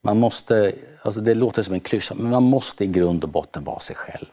[0.04, 3.64] man måste, alltså det låter som en klyscha, men man måste i grund och botten
[3.64, 4.26] vara sig själv.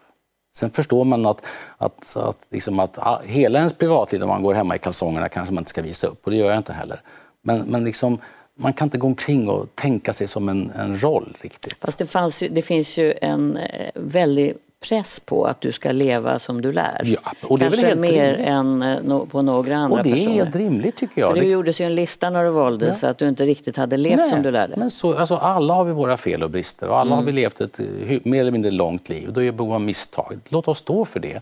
[0.54, 1.46] Sen förstår man att,
[1.78, 5.54] att, att, liksom att ah, hela ens privatliv, om man går hemma i kalsongerna, kanske
[5.54, 6.26] man inte ska visa upp.
[6.26, 7.02] Och det gör jag inte heller.
[7.44, 8.18] Men, men liksom,
[8.56, 11.76] man kan inte gå omkring och tänka sig som en, en roll riktigt.
[11.82, 14.56] Fast det, fanns ju, det finns ju en eh, väldig
[14.90, 17.02] press på att du ska leva som du lär.
[17.06, 18.48] Ja, och det är väl Kanske helt mer rimligt.
[18.48, 20.34] än eh, på några andra Och det är personer.
[20.34, 21.28] helt rimligt tycker jag.
[21.30, 23.98] För det Det- gjordes ju en lista när du valdes att du inte riktigt hade
[23.98, 24.74] levt som du lärde.
[24.78, 27.62] Men så, alltså, alla har vi våra fel och brister och alla har vi levt
[27.62, 27.86] ett eh,
[28.24, 29.34] mer eller mindre långt liv.
[29.34, 30.40] Då är det behov av misstag.
[30.50, 31.40] Låt oss stå för det.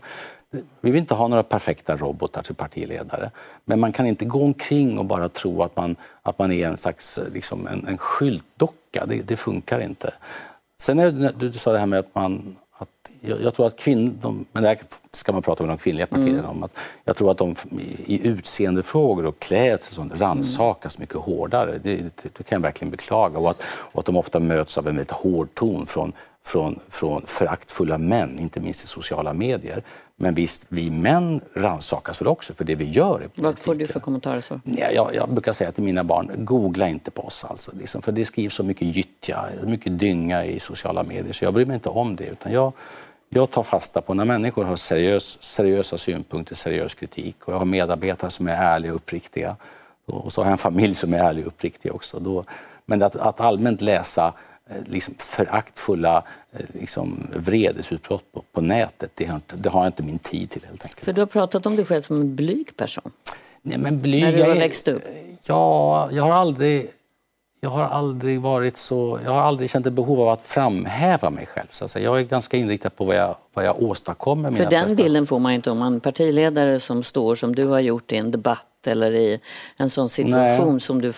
[0.80, 3.30] Vi vill inte ha några perfekta robotar till partiledare.
[3.64, 6.76] Men man kan inte gå omkring och bara tro att man, att man är en
[6.76, 9.06] slags eh, liksom en, en skyltdocka.
[9.06, 10.10] Det, det funkar inte.
[10.82, 12.56] Sen är det, du sa det här med att man
[13.20, 14.78] jag, jag tror att kvinnor, men det här
[15.12, 17.54] ska man prata med de kvinnliga partiledarna om, att jag tror att de
[18.06, 21.78] i, utseendefrågor och klädsel sånt rannsakas mycket hårdare.
[21.82, 23.38] Det, det, det kan jag verkligen beklaga.
[23.38, 26.12] Och att, och att de ofta möts av en väldigt hård ton från,
[26.44, 29.82] från, från föraktfulla män, inte minst i sociala medier.
[30.22, 34.00] Men visst, vi män rannsakas väl också för det vi gör Vad får du för
[34.00, 34.60] kommentarer så?
[34.64, 37.44] Ja, jag, jag brukar säga till mina barn, googla inte på oss.
[37.44, 41.32] Alltså, liksom, för det skrivs så mycket gyttja, mycket dynga i sociala medier.
[41.32, 42.24] Så jag bryr mig inte om det.
[42.24, 42.72] Utan jag,
[43.32, 47.36] jag tar fasta på när människor har seriös, seriösa synpunkter, seriös kritik.
[47.44, 49.56] Och jag har medarbetare som är ärliga och uppriktiga.
[50.06, 52.18] Och så har jag en familj som är ärlig och uppriktig också.
[52.18, 52.44] Då,
[52.86, 54.34] men att, att allmänt läsa
[54.70, 59.88] eh, liksom föraktfulla eh, liksom vredesutbrott på, på nätet, det har, inte, det har jag
[59.88, 61.00] inte min tid till helt enkelt.
[61.00, 63.12] För du har pratat om dig själv som en blyg person.
[63.62, 65.02] Nej, men blyg, När du har växt upp?
[65.44, 66.90] Ja, jag har aldrig...
[67.62, 69.20] Jag har aldrig varit så...
[69.24, 71.66] Jag har aldrig känt ett behov av att framhäva mig själv.
[71.70, 72.04] Så att säga.
[72.04, 74.50] Jag är ganska inriktad på vad jag, vad jag åstadkommer.
[74.50, 78.12] För den bilden får man inte om man partiledare som står som du har gjort
[78.12, 79.40] i en debatt eller i
[79.76, 80.80] en sån situation Nej.
[80.80, 81.12] som du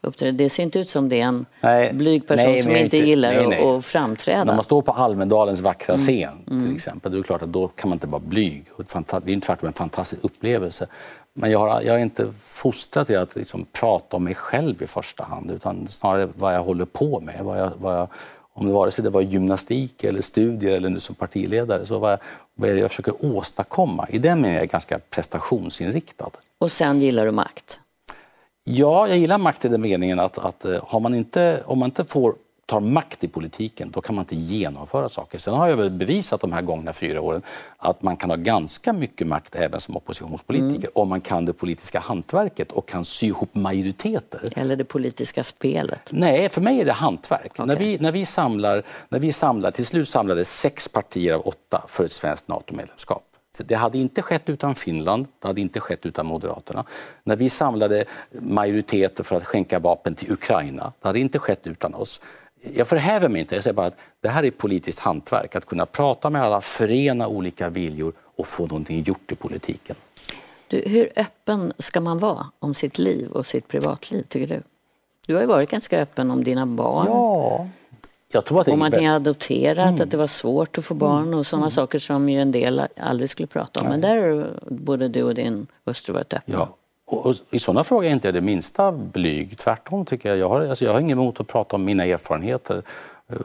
[0.00, 0.32] uppträder.
[0.32, 3.52] Det ser inte ut som det är en Nej, blyg person nej, som inte gillar
[3.78, 4.44] att- framträda.
[4.44, 6.04] När man står på Almedalens vackra Mm.
[6.06, 8.64] scen till exempel, då är det klart att då kan man inte vara blyg.
[8.76, 10.86] Det är ju tvärtom en fantastisk upplevelse.
[11.34, 14.86] Men jag har, jag är inte fostrad till att liksom prata om mig själv i
[14.86, 17.40] första hand utan snarare vad jag håller på med.
[17.44, 18.08] Vad jag, vad jag,
[18.58, 22.18] om det vare sig det var gymnastik eller studier eller nu som partiledare, så vad
[22.54, 24.06] vad är det jag försöker åstadkomma.
[24.08, 26.30] I den meningen är jag ganska prestationsinriktad.
[26.58, 27.80] Och sen gillar du makt.
[28.64, 31.86] Ja, jag gillar makt i den meningen att, att eh, har man inte, om man
[31.86, 32.34] inte får
[32.68, 35.38] tar makt i politiken, då kan man inte genomföra saker.
[35.38, 37.42] Sen har jag väl bevisat de här gångna fyra åren
[37.76, 40.90] att man kan ha ganska mycket makt även som oppositionspolitiker mm.
[40.94, 44.52] om man kan det politiska hantverket och kan sy ihop majoriteter.
[44.56, 46.02] Eller det politiska spelet?
[46.10, 47.52] Nej, för mig är det hantverk.
[47.52, 47.66] Okay.
[47.66, 51.84] När, vi, när, vi samlar, när vi samlar, till slut samlade sex partier av åtta
[51.88, 53.24] för ett svenskt NATO-medlemskap.
[53.58, 56.84] Det hade inte skett utan Finland, det hade inte skett utan Moderaterna.
[57.24, 61.94] När vi samlade majoriteter för att skänka vapen till Ukraina, det hade inte skett utan
[61.94, 62.20] oss.
[62.74, 65.56] Jag förhäver mig inte, jag säger bara att det här är politiskt hantverk.
[65.56, 69.96] Att kunna prata med alla, förena olika viljor och få någonting gjort i politiken.
[70.68, 74.62] Du, hur öppen ska man vara om sitt liv och sitt privatliv, tycker du?
[75.26, 77.06] Du har ju varit ganska öppen om dina barn.
[77.06, 77.68] Ja,
[78.32, 80.00] jag tror att det om att ni har adopterat, mm.
[80.00, 81.38] att det var svårt att få barn mm.
[81.38, 81.70] och sådana mm.
[81.70, 83.86] saker som ju en del aldrig skulle prata om.
[83.86, 83.90] Nej.
[83.90, 86.54] Men där har både du och din hustru varit öppna.
[86.54, 86.76] Ja.
[87.08, 89.58] Och, och I sådana frågor är inte jag det minsta blyg.
[89.58, 90.38] Tvärtom tycker jag.
[90.38, 92.82] Jag har, alltså jag har inget emot att prata om mina erfarenheter.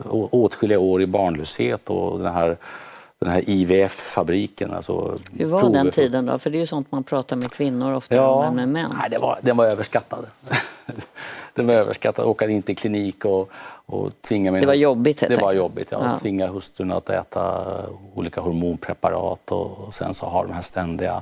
[0.10, 2.58] Åtskilliga år i barnlöshet och den här
[3.20, 4.74] den här IVF-fabriken.
[4.74, 5.78] Alltså Hur var prover.
[5.78, 6.38] den tiden då?
[6.38, 8.92] För det är ju sånt man pratar med kvinnor ofta ja, än med män.
[9.00, 10.26] Nej, det var, den var överskattad.
[11.54, 12.26] den var överskattad.
[12.26, 13.50] Åka in till klinik och,
[13.86, 14.62] och tvinga mig...
[14.62, 16.00] Det var jobbigt Det var jobbigt, ja.
[16.02, 16.18] ja.
[16.20, 17.66] Tvinga hustrun att äta
[18.14, 21.22] olika hormonpreparat och, och sen så ha de här ständiga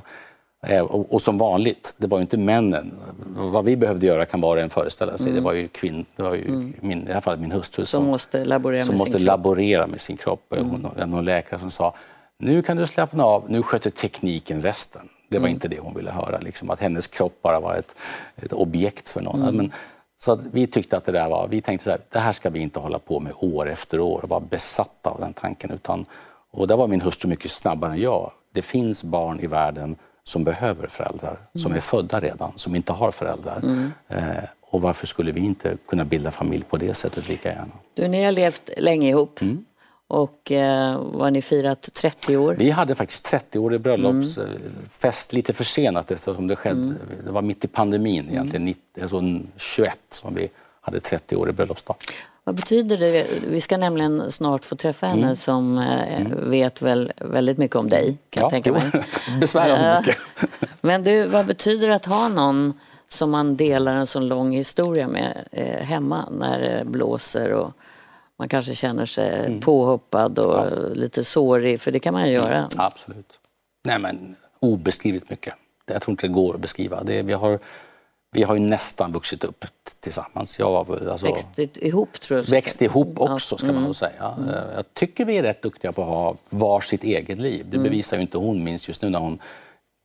[0.88, 2.92] och, som vanligt, det var ju inte männen.
[3.36, 5.26] Vad vi behövde göra kan var och en föreställa sig.
[5.26, 5.36] Mm.
[5.36, 6.72] Det var ju, kvinn, det var ju mm.
[6.80, 9.24] min, i det här fallet min hustru som, som måste laborera, som med, måste sin
[9.24, 10.52] laborera med sin kropp.
[10.52, 10.70] Mm.
[10.70, 11.94] Hon, någon läkare som sa
[12.42, 15.08] nu kan du slappna av, nu sköter tekniken resten.
[15.28, 15.54] Det var mm.
[15.54, 17.96] inte det hon ville höra, liksom, att hennes kropp bara var ett,
[18.36, 19.42] ett objekt för någon.
[19.42, 19.56] Mm.
[19.56, 19.72] Men,
[20.20, 22.50] så att vi tyckte att det där var, vi tänkte så här, det här ska
[22.50, 25.70] vi inte hålla på med år efter år och vara besatta av den tanken.
[25.70, 26.04] Utan,
[26.50, 28.30] och där var min hustru mycket snabbare än jag.
[28.52, 31.62] Det finns barn i världen som behöver föräldrar, mm.
[31.62, 33.60] som är födda redan, som inte har föräldrar.
[33.62, 33.92] Mm.
[34.08, 37.72] Eh, och varför skulle vi inte kunna bilda familj på det sättet lika gärna?
[37.94, 39.42] Du, ni har levt länge ihop.
[39.42, 39.64] Mm.
[40.06, 42.54] Och eh, var ni firat 30 år?
[42.58, 45.36] Vi hade faktiskt 30-årig bröllopsfest, mm.
[45.38, 46.80] lite försenat eftersom det skedde.
[46.80, 46.96] Mm.
[47.24, 48.76] Det var mitt i pandemin egentligen, mm.
[49.02, 49.22] alltså
[49.56, 51.96] 21 som vi hade 30-årig bröllopsdag.
[52.44, 53.26] Vad betyder det?
[53.46, 55.36] Vi ska nämligen snart få träffa henne mm.
[55.36, 56.50] som eh, mm.
[56.50, 58.18] vet väl väldigt mycket om dig.
[58.30, 59.04] Kan ja, jag tänka mig.
[59.40, 60.18] besvärande mycket.
[60.80, 62.72] Men du, vad betyder det att ha någon
[63.08, 67.72] som man delar en sån lång historia med eh, hemma när det blåser och
[68.38, 69.60] man kanske känner sig mm.
[69.60, 70.70] påhoppad och ja.
[70.92, 72.56] lite sårig, för det kan man ju göra.
[72.56, 73.38] Mm, absolut.
[73.84, 75.54] Nej men obeskrivligt mycket.
[75.86, 77.02] Jag tror inte det går att beskriva.
[77.02, 77.58] Det, vi har
[78.34, 79.64] vi har ju nästan vuxit upp
[80.00, 80.58] tillsammans.
[80.58, 82.46] Jag var, alltså, växt ihop tror jag.
[82.46, 83.82] Växt ihop också ska mm.
[83.82, 84.34] man säga.
[84.38, 84.48] Mm.
[84.48, 87.66] Eh, jag tycker vi är rätt duktiga på att ha var sitt eget liv.
[87.70, 87.90] Det mm.
[87.90, 89.38] bevisar ju inte hon minst just nu när hon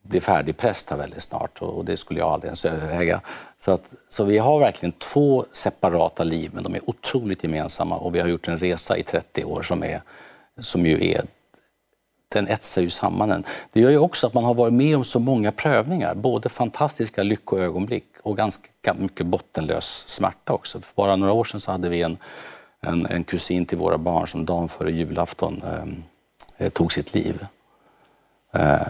[0.03, 3.21] blir färdig präst här väldigt snart och det skulle jag aldrig ens överväga.
[3.59, 8.15] Så, att, så vi har verkligen två separata liv men de är otroligt gemensamma och
[8.15, 10.01] vi har gjort en resa i 30 år som, är,
[10.59, 11.25] som ju är
[12.29, 13.43] den etsar ju samman en.
[13.73, 17.23] Det gör ju också att man har varit med om så många prövningar, både fantastiska
[17.23, 20.81] lyckoögonblick och ganska mycket bottenlös smärta också.
[20.81, 22.17] För bara några år sedan så hade vi en,
[22.79, 27.45] en, en kusin till våra barn som dagen före julafton eh, eh tog sitt liv.
[28.53, 28.87] Eh,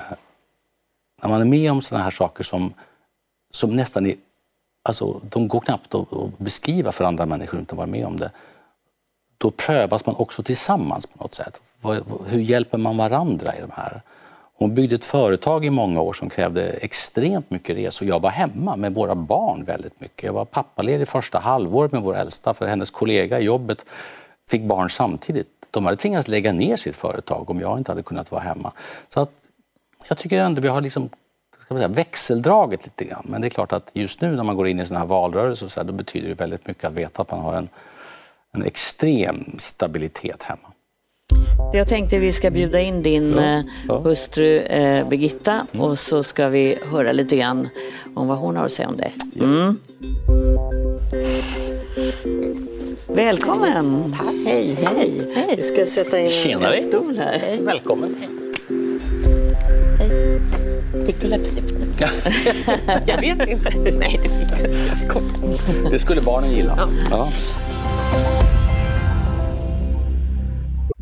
[1.22, 2.74] när man är med om sådana här saker som,
[3.52, 4.16] som nästan är,
[4.84, 8.32] alltså, de går knappt att, att beskriva för andra människor inte vara med om det.
[9.38, 11.62] Då prövas man också tillsammans på något sätt.
[12.26, 14.02] Hur hjälper man varandra i de här?
[14.60, 18.08] Hon byggde ett företag i många år som krävde extremt mycket resor.
[18.08, 20.24] Jag var hemma med våra barn väldigt mycket.
[20.24, 23.86] Jag var pappaledig första halvåret med vår äldsta för hennes kollega i jobbet
[24.48, 25.48] fick barn samtidigt.
[25.72, 28.72] De hade tvingats lägga ner sitt företag om jag inte hade kunnat vara hemma.
[29.14, 29.32] Så att
[30.08, 31.10] jag tycker ändå vi har liksom
[31.68, 33.26] ska säga, växeldraget lite grann.
[33.28, 35.68] Men det är klart att just nu när man går in i sådana här valrörelser
[35.68, 37.70] så här, då betyder det väldigt mycket att veta att man har en,
[38.52, 40.72] en extrem stabilitet hemma.
[41.74, 43.98] Jag tänkte vi ska bjuda in din ja, eh, ja.
[43.98, 45.86] hustru eh, Birgitta mm.
[45.86, 47.70] och så ska vi höra lite grann
[48.16, 49.12] om vad hon har att säga om det.
[49.40, 49.80] Mm.
[53.08, 54.16] Välkommen!
[54.18, 54.36] Tack.
[54.46, 55.32] Hej, hej!
[55.36, 55.54] hej.
[55.56, 56.76] Vi ska sätta in Tjenare.
[56.76, 57.40] en stol här.
[57.40, 57.60] Hej.
[57.62, 58.16] Välkommen!
[58.20, 58.30] Hej.
[61.06, 61.88] Fick du läppstift nu?
[63.06, 63.92] jag vet inte.
[64.00, 65.90] Nej, det fick du inte.
[65.90, 66.90] Det skulle barnen gilla.
[67.12, 67.30] Ja.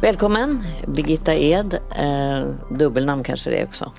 [0.00, 1.74] Välkommen, Birgitta Ed.
[1.96, 2.44] Eh,
[2.78, 3.92] dubbelnamn kanske det är också.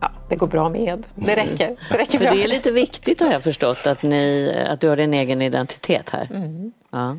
[0.00, 1.06] Ja, det går bra med.
[1.14, 1.76] Det räcker.
[1.90, 2.34] Det räcker För bra.
[2.34, 6.10] det är lite viktigt har jag förstått, att, ni, att du har din egen identitet
[6.10, 6.28] här.
[6.90, 7.16] Ja.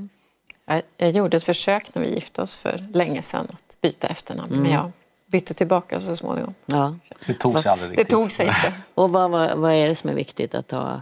[0.67, 4.51] Jag, jag gjorde ett försök när vi gifte oss för länge sedan att byta efternamn,
[4.51, 4.63] Mm.
[4.63, 4.91] men jag
[5.27, 6.53] bytte tillbaka så småningom.
[6.65, 6.95] Ja.
[7.27, 8.09] Det tog sig aldrig Det riktigt.
[8.09, 8.73] tog sig inte.
[8.93, 11.01] Och vad, vad, vad är det som är viktigt att ha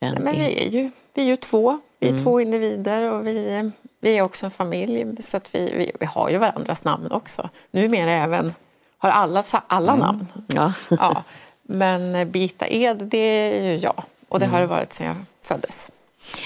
[0.00, 0.22] en...
[0.22, 1.80] Men vi är ju, vi är ju två.
[1.98, 3.70] Vi är två individer och vi,
[4.00, 5.22] vi är också en familj.
[5.22, 7.48] Så att vi, vi, vi har ju varandras namn också.
[7.70, 8.54] Numera även
[8.98, 10.26] har alla, alla namn.
[10.46, 10.72] Ja.
[10.90, 11.22] Ja.
[11.62, 14.02] Men eh, Birgitta Ed, det är ju jag.
[14.28, 15.90] Och det har det varit sedan jag föddes.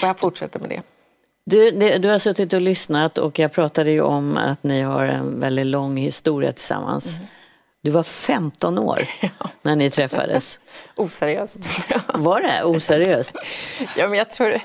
[0.01, 0.81] Och jag fortsätter med det.
[1.45, 5.39] Du, du har suttit och lyssnat och jag pratade ju om att ni har en
[5.39, 7.17] väldigt lång historia tillsammans.
[7.81, 8.99] Du var 15 år
[9.61, 10.59] när ni träffades.
[10.95, 11.59] Oseriöst.
[12.13, 13.35] Var det oseriöst?
[13.97, 14.59] Ja, men jag tror...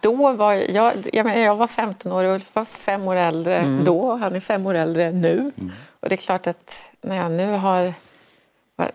[0.00, 4.16] Då var jag, jag, jag var 15 år och Ulf var fem år äldre då.
[4.16, 5.52] Han är fem år äldre nu.
[6.00, 7.94] Och det är klart att när jag nu har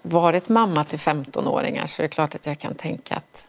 [0.01, 3.45] varit mamma till 15-åringar så är det klart att jag kan tänka att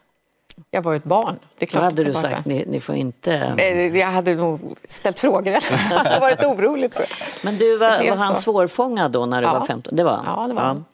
[0.70, 1.38] jag var ett barn.
[1.58, 3.32] Det är Då klart hade du sagt, ni, ni får inte...
[3.58, 5.52] Eh, Jag hade nog ställt frågor.
[5.90, 7.16] Jag hade varit orolig tror jag.
[7.44, 9.58] Men du, var, var han svårfångad då när du Ja.
[9.58, 9.96] var 15?
[9.96, 10.24] Det var han?
[10.26, 10.84] Ja, det var han.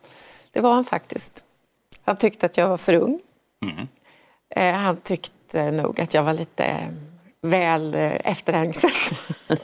[0.53, 1.42] Det var han faktiskt.
[2.05, 3.20] Han tyckte att jag var för ung.
[4.57, 6.77] Eh, Han tyckte nog att jag var lite
[7.43, 8.91] väl eh, efterhängsen.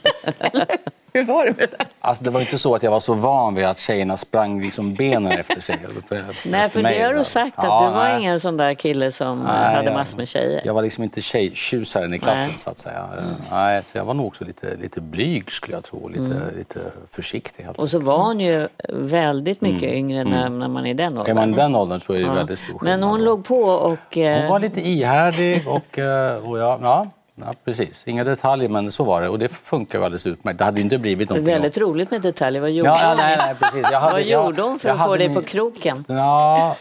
[1.19, 1.85] Hur var det med det?
[2.01, 4.93] Alltså, det var inte så att jag var så van vid att tjejerna sprang liksom
[4.93, 5.77] benen efter sig.
[6.07, 6.97] För, Nej, efter för mig.
[6.99, 8.19] det har du sagt att Ja, du var nej.
[8.21, 10.61] ingen sån där kille som eh, Nej, hade massor med tjejer.
[10.65, 12.45] Jag var liksom inte tjejtjusaren i klassen Nej.
[12.47, 12.57] Mm.
[12.57, 13.07] så att säga.
[13.17, 16.07] Eh, Nej, jag var nog också lite, lite blyg skulle jag tro.
[16.07, 16.79] Lite, lite
[17.11, 17.63] försiktig.
[17.63, 17.83] helt Mm.
[17.83, 21.17] Och så var hon ju väldigt mycket yngre när, när man är i den Mm.
[21.17, 21.35] Är åldern.
[21.35, 22.33] man i den åldern så är det Ja.
[22.33, 23.09] väldigt stor Men skillnad.
[23.09, 24.17] hon låg på och...
[24.17, 28.03] eh, Hon var lite ihärdig och, eh, och ja, ja, ja, precis.
[28.07, 30.57] Inga detaljer men så var det och det funkar ju alldedes utmärkt.
[30.59, 31.53] Det hade ju inte blivit det är någonting.
[31.53, 32.61] väldigt roligt med detaljer.
[32.61, 33.17] Vad gjorde Ja, hon?
[33.17, 33.85] nej, nej, precis.
[33.91, 36.05] Jag hade, Vad jag- gjorde hon för jag att få dig min- på kroken?
[36.07, 36.75] Ja,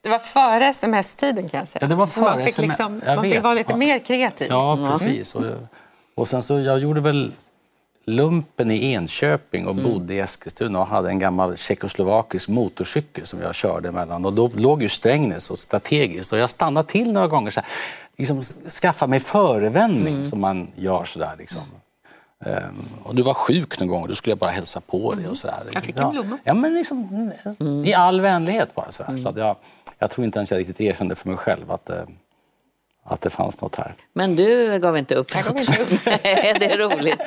[0.00, 1.78] Det var före sms-tiden kan jag säga.
[1.82, 3.76] Ja, det var Så man före fick, liksom, man fick vara lite Ja.
[3.76, 4.46] mer kreativ.
[4.50, 5.34] ja precis.
[5.34, 5.44] Och,
[6.14, 7.32] och sen så jag gjorde väl
[8.08, 13.54] lumpen i Enköping och bodde i Eskilstuna och hade en gammal tjeckoslovakisk motorcykel som jag
[13.54, 14.24] körde mellan.
[14.24, 17.68] Och då låg ju Strängnäs och strategiskt och jag stannade till några gånger så här,
[18.16, 18.42] liksom
[18.82, 21.62] skaffa mig förevändning som man gör sådär liksom.
[22.44, 25.28] Ehm, och du var sjuk någon gång och då skulle jag bara hälsa på dig
[25.28, 25.62] och sådär.
[25.72, 26.38] Jag fick en blomma.
[26.44, 27.32] Ja, men liksom
[27.84, 29.18] i all vänlighet bara sådär.
[29.22, 29.56] Så att jag,
[29.98, 31.96] jag tror inte ens jag riktigt erkände för mig själv att, eh,
[33.08, 33.94] att det fanns något här.
[34.12, 35.34] Men du gav inte upp?
[35.34, 36.06] Jag gav inte upp.
[36.24, 37.20] Nej, det är roligt.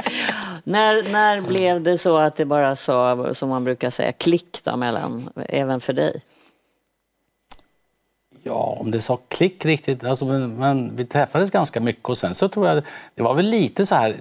[0.63, 4.77] när, när blev det så att det bara sa, som man brukar säga, klick då
[4.77, 6.21] mellan, även för dig?
[8.43, 10.03] Ja, om det sa klick riktigt.
[10.03, 12.83] Alltså, men, men vi träffades ganska mycket och sen så tror jag
[13.15, 14.15] det var väl lite så här.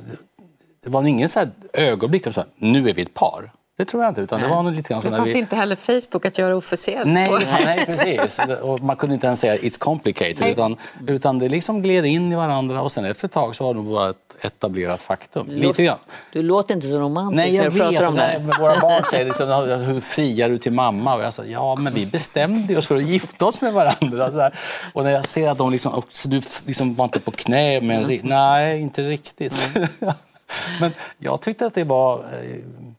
[0.81, 3.53] Det var ingen så här ögonblick där vi sa nu är vi ett par.
[3.81, 4.21] Det tror jag inte.
[4.21, 5.39] Utan det var nog lite grann Det när fanns vi...
[5.39, 7.39] inte heller Facebook att göra officiellt Nej, på.
[7.65, 8.41] nej, precis.
[8.63, 10.49] Och man kunde inte ens säga it's complicated.
[10.49, 10.77] Utan,
[11.07, 13.81] utan det liksom gled in i varandra och sen efter ett tag så var det
[13.81, 15.47] nog bara ett etablerat faktum.
[15.51, 15.99] Lite grann.
[16.33, 18.09] Du låter inte så romantisk Nej, när jag du pratar vet.
[18.09, 18.27] om det.
[18.27, 19.49] Nej, men våra barn säger liksom,
[19.85, 21.15] hur friar du till mamma?
[21.15, 24.33] Och jag sa, ja men vi bestämde oss för att gifta oss med varandra.
[24.33, 24.55] Så här.
[24.93, 28.07] Och när jag ser att de liksom, du liksom var inte på knä med en
[28.11, 29.69] ri- Nej, inte riktigt.
[30.81, 32.59] men jag tyckte att det var, eh,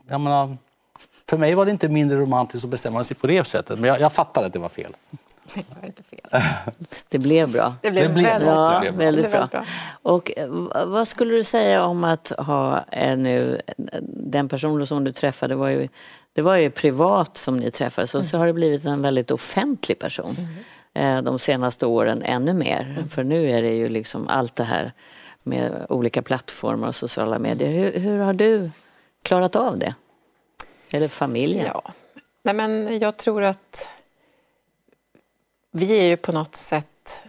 [0.09, 0.57] jag menar,
[1.31, 3.79] för mig var det inte mindre romantiskt att bestämma sig på det sättet.
[3.79, 4.95] Men jag, jag fattade att det var fel.
[5.53, 6.41] Det var inte fel.
[7.09, 7.73] Det blev bra.
[7.81, 8.73] Det blev, Det blev väldigt bra.
[8.73, 9.05] Ja, Det blev bra.
[9.05, 9.47] väldigt Det blev bra.
[9.51, 9.65] bra.
[10.13, 10.49] Och eh,
[10.87, 13.61] vad skulle du säga om att ha eh, nu,
[14.07, 15.87] den personen som du träffade var ju,
[16.33, 19.99] det var ju privat som ni träffades och så har det blivit en väldigt offentlig
[19.99, 20.35] person.
[20.93, 23.03] Eh, De senaste åren ännu mer.
[23.09, 24.93] För nu är det ju liksom allt det här
[25.43, 27.71] med olika plattformar och sociala medier.
[27.71, 28.71] Hur, hur har du
[29.23, 29.95] klarat av det?
[30.91, 31.65] Eller familjen?
[31.65, 31.91] Ja.
[32.43, 33.93] Nej, men jag tror att
[35.71, 37.25] vi är ju på något sätt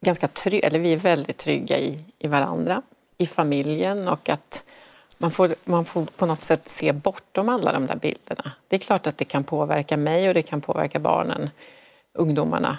[0.00, 2.82] ganska trygga, eller vi är väldigt trygga i, i varandra,
[3.18, 4.64] i familjen och att
[5.18, 8.52] man får, man får på något sätt se bortom alla de där bilderna.
[8.68, 11.50] Det är klart att det kan påverka mig och det kan påverka barnen,
[12.12, 12.78] ungdomarna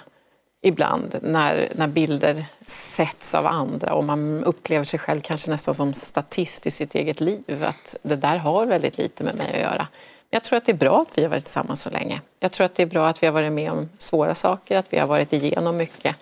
[0.60, 5.94] ibland när, när bilder sätts av andra och man upplever sig själv kanske nästan som
[5.94, 7.64] statist i sitt eget liv.
[7.64, 9.86] Att det där har väldigt lite med mig att göra.
[10.30, 12.20] Men jag tror att det är bra att vi har varit tillsammans så länge.
[12.40, 14.92] Jag tror att det är bra att vi har varit med om svåra saker, att
[14.92, 16.16] vi har varit igenom mycket.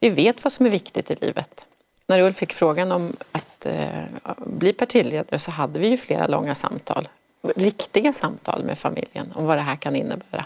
[0.00, 1.66] Vi vet vad som är viktigt i livet.
[2.06, 3.88] När Ulf fick frågan om att eh,
[4.36, 7.08] bli partiledare så hade vi ju flera långa samtal.
[7.56, 10.44] riktiga samtal med familjen om vad det här kan innebära.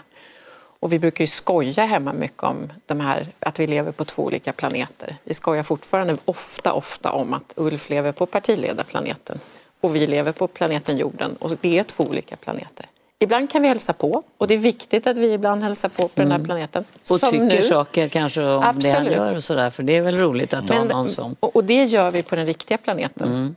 [0.83, 4.23] Och vi brukar ju skoja hemma mycket om de här, att vi lever på två
[4.23, 5.15] olika planeter.
[5.23, 9.39] Vi skojar fortfarande ofta, ofta om att Ulf lever på partiledarplaneten
[9.81, 12.85] och vi lever på planeten jorden och det är två olika planeter.
[13.19, 16.21] Ibland kan vi hälsa på och det är viktigt att vi ibland hälsar på på
[16.21, 16.85] den här planeten.
[17.07, 17.61] Och Som tycker nu.
[17.61, 19.11] saker kanske om det han Absolut.
[19.11, 19.69] gör och sådär.
[19.69, 21.35] För det är väl roligt att ha Men, någon som...
[21.39, 23.27] och det gör vi på den riktiga planeten.
[23.27, 23.55] Mm.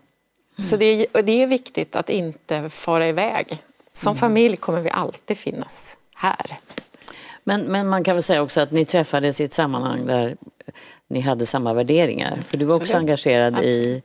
[0.70, 3.58] Så det är, det är viktigt att inte fara iväg.
[3.92, 4.20] Som Mm.
[4.20, 6.56] familj kommer vi alltid finnas här.
[7.48, 10.36] Men, men man kan väl säga också att ni träffades i ett sammanhang där
[11.08, 12.38] ni hade samma värderingar.
[12.46, 13.00] För du var också Absolut.
[13.00, 14.02] engagerad i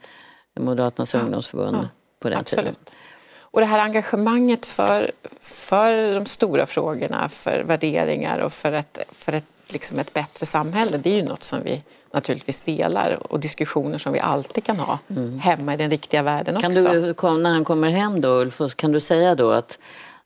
[0.59, 1.87] Moderaternas ungdomsförbund
[2.19, 2.65] på den tiden.
[2.67, 2.93] Absolut.
[3.39, 5.11] Och det här engagemanget för,
[5.41, 10.97] för de stora frågorna, för värderingar och för ett, för ett, liksom ett bättre samhälle,
[10.97, 11.83] det är ju något som vi
[12.13, 14.99] naturligtvis delar och diskussioner som vi alltid kan ha
[15.41, 16.61] hemma i den riktiga världen Mm.
[16.61, 17.27] Kan också.
[17.33, 19.77] du, när han kommer hem då, Ulf, kan du säga då att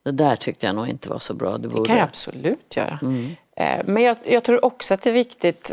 [0.05, 1.57] det där tyckte jag nog inte var så bra.
[1.57, 1.87] Det borde...
[1.87, 2.99] kan jag absolut göra.
[3.01, 3.35] Mm.
[3.55, 5.71] Eh, Men jag, jag tror också att det är viktigt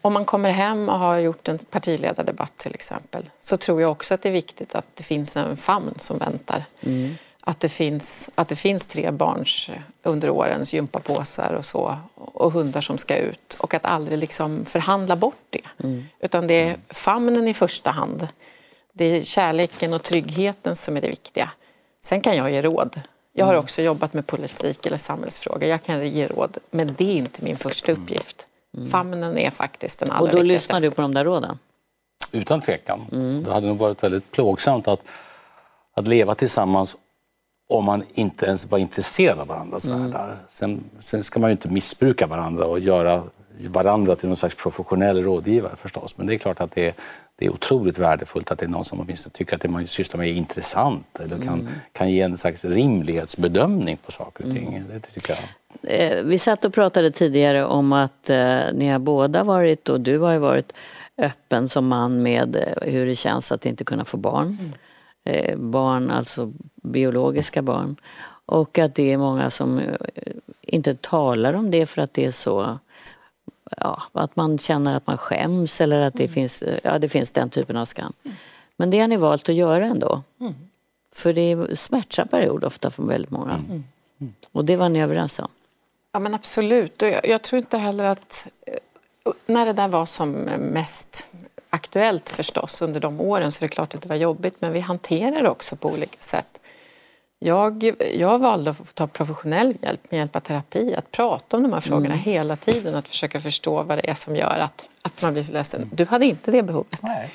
[0.00, 4.14] om man kommer hem och har gjort en partiledardebatt till exempel så tror jag också
[4.14, 6.64] att det är viktigt att det finns en famn som väntar.
[6.80, 7.14] Mm.
[7.40, 9.70] Att, det finns, att det finns tre barns
[10.02, 15.16] under årens gympapåsar och så och hundar som ska ut och att aldrig liksom förhandla
[15.16, 15.84] bort det.
[15.84, 16.04] Mm.
[16.20, 18.28] Utan det är famnen i första hand.
[18.92, 21.50] Det är kärleken och tryggheten som är det viktiga.
[22.04, 23.00] Sen kan jag ge råd.
[23.32, 23.54] Jag Mm.
[23.56, 25.64] har också jobbat med politik eller samhällsfrågor.
[25.64, 28.46] Jag kan ge råd, men det är inte min första uppgift.
[28.90, 30.28] Famnen är faktiskt den allra Mm.
[30.30, 30.72] Och då viktigaste.
[30.72, 31.58] lyssnar du på de där råden?
[32.32, 33.00] Utan tvekan.
[33.12, 33.42] Mm.
[33.44, 35.00] Det hade nog varit väldigt plågsamt att,
[35.96, 36.96] att leva tillsammans
[37.68, 40.02] om man inte ens var intresserad av varandras Mm.
[40.02, 40.38] världar.
[40.48, 43.22] Sen, sen ska man ju inte missbruka varandra och göra
[43.68, 46.16] varandra till någon slags professionell rådgivare förstås.
[46.16, 46.94] Men det är klart att det är,
[47.40, 50.18] det är otroligt värdefullt att det är någon som åtminstone tycker att det man sysslar
[50.18, 54.84] med är intressant eller kan, kan ge en slags rimlighetsbedömning på saker och ting.
[54.92, 56.00] Det tycker jag.
[56.00, 60.18] Eh, Vi satt och pratade tidigare om att eh, ni har båda varit, och du
[60.18, 60.72] har ju varit
[61.18, 64.58] öppen som man med eh, hur det känns att inte kunna få barn.
[65.24, 67.96] Eh, barn, alltså biologiska barn.
[68.46, 69.80] Och att det är många som
[70.60, 72.78] inte talar om det för att det är så
[73.76, 77.30] ja, att man känner att man skäms eller att det, finns, eh, ja, det finns
[77.32, 78.12] den typen av skam.
[78.76, 80.22] Men det har ni valt att göra ändå.
[81.12, 83.60] För det är en smärtsam period ofta för väldigt många.
[84.52, 85.48] Och det var ni överens om.
[86.12, 87.02] Ja men absolut.
[87.02, 88.46] Och jag, jag tror inte heller att...
[88.66, 88.74] eh,
[89.46, 91.26] När det där var som mest
[91.70, 94.80] aktuellt förstås under de åren så är det klart att det var jobbigt men vi
[94.80, 96.59] hanterar det också på olika sätt.
[97.42, 101.72] Jag, jag valde att ta professionell hjälp med hjälp av terapi, att prata om de
[101.72, 105.32] här frågorna hela tiden, att försöka förstå vad det är som gör att, att man
[105.32, 105.90] blir så ledsen.
[105.92, 107.00] Du hade inte det behovet.
[107.02, 107.30] Nej.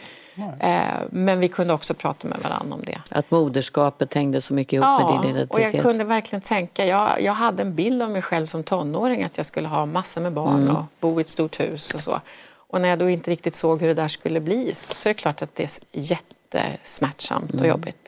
[0.59, 3.01] Eh, men vi kunde också prata med varandra om det.
[3.09, 5.51] Att moderskapet hängde så mycket ihop med din identitet.
[5.51, 9.23] och jag kunde verkligen tänka, jag, jag hade en bild av mig själv som tonåring
[9.23, 10.75] att jag skulle ha massor med barn Mm.
[10.75, 12.21] och bo i ett stort hus och så.
[12.57, 15.17] Och när jag då inte riktigt såg hur det där skulle bli så är det
[15.17, 17.61] klart att det är jättesmärtsamt Mm.
[17.61, 18.04] och jobbigt.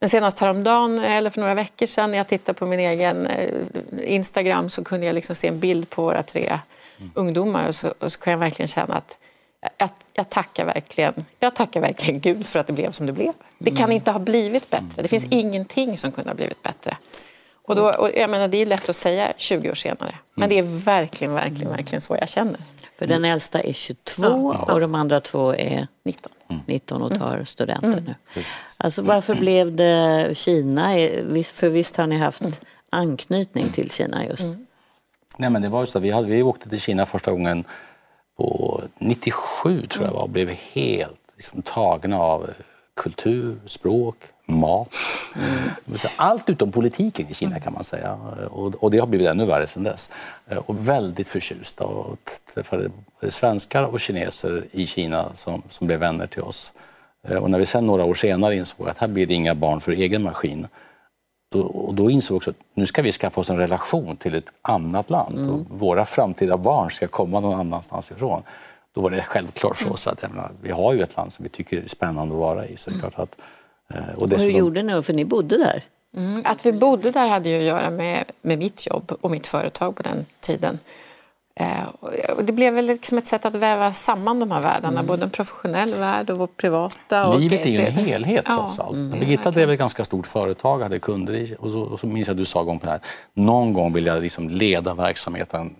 [0.00, 3.48] Men senast häromdagen, eller för några veckor sedan, när jag tittade på min egen eh,
[4.14, 6.58] Instagram så kunde jag liksom se en bild på våra tre
[7.00, 7.10] Mm.
[7.14, 9.16] ungdomar och så, och så kan jag verkligen känna att
[9.78, 13.32] jag, jag, tackar verkligen, jag tackar verkligen Gud för att det blev som det blev.
[13.58, 13.78] Det Mm.
[13.82, 15.02] kan inte ha blivit bättre.
[15.02, 16.96] Det finns ingenting som kunde ha blivit bättre.
[17.52, 20.14] Och då, och jag menar, det är lätt att säga 20 år senare.
[20.34, 22.60] Men det är verkligen, verkligen, verkligen så jag känner.
[23.00, 26.32] För den äldsta är 22 och de andra två är 19.
[26.66, 28.42] 19 och tar studenten nu.
[28.76, 30.98] Alltså varför blev det Kina?
[30.98, 34.48] Eh, För visst har ni haft anknytning till Kina just.
[35.36, 37.64] Nej, men det var ju så att vi, hade, vi åkte till Kina första gången
[38.36, 42.50] på 97 tror jag var och blev helt liksom, tagna av
[42.96, 44.16] kultur, språk,
[44.54, 44.94] mat.
[46.16, 48.14] Allt utom politiken i Kina kan man säga.
[48.50, 50.10] Och, det har blivit ännu värre sedan dess.
[50.56, 52.18] Och väldigt förtjusta och
[52.54, 52.90] träffade
[53.28, 56.72] svenskar och kineser i Kina som, som blev vänner till oss.
[57.40, 59.92] Och när vi sen några år senare insåg att här blir det inga barn för
[59.92, 60.66] egen maskin
[61.52, 64.34] då, och då insåg vi också att nu ska vi skaffa oss en relation till
[64.34, 65.38] ett annat land.
[65.38, 65.66] Mm.
[65.70, 68.42] Våra framtida barn ska komma någon annanstans ifrån.
[68.94, 71.48] Då var det självklart för oss att menar, vi har ju ett land som vi
[71.48, 72.76] tycker är spännande att vara i.
[72.76, 73.44] Så det är klart att, eh,
[74.16, 75.02] och Och hur gjorde ni?
[75.02, 75.82] För ni bodde där.
[76.16, 76.42] Mm.
[76.44, 79.96] Att vi bodde där hade ju att göra med, med mitt jobb och mitt företag
[79.96, 80.78] på den tiden.
[81.54, 85.22] Eh, och det blev väl liksom ett sätt att väva samman de här världarna, både
[85.24, 87.26] en professionell värld och vår privata.
[87.28, 88.96] Och Livet är ju en helhet Ja, trots allt.
[88.96, 92.28] är Birgitta drev ett ganska stort företag, hade kunder i, och så, och så minns
[92.28, 93.00] jag att du sa gång på det här,
[93.34, 95.74] någon gång vill jag liksom leda verksamheten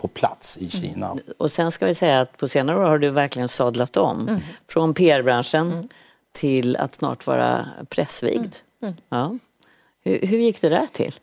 [0.00, 1.16] på plats i Kina.
[1.38, 4.40] Och sen ska vi säga att på senare år har du verkligen sadlat om.
[4.68, 5.88] Från PR-branschen
[6.34, 8.54] till att snart vara pressvigd.
[9.08, 9.38] Ja.
[10.04, 11.14] Hur, hur gick det där till?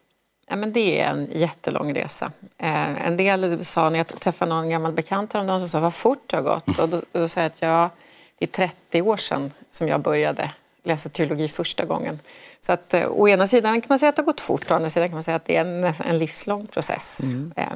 [0.47, 2.31] Ja, men det är en jättelång resa.
[2.57, 6.23] Eh, en del sa, när jag träffade någon gammal bekant häromdagen, så sa vad fort
[6.29, 6.79] det har gått.
[6.79, 7.89] Och då, då sa jag att ja,
[8.37, 10.51] det är 30 år sedan som jag började
[10.83, 12.19] läsa teologi första gången.
[12.65, 14.75] Så att, eh, å ena sidan kan man säga att det har gått fort, å
[14.75, 17.19] andra sidan kan man säga att det är en, en livslång process.
[17.23, 17.53] Mm.
[17.55, 17.67] Eh,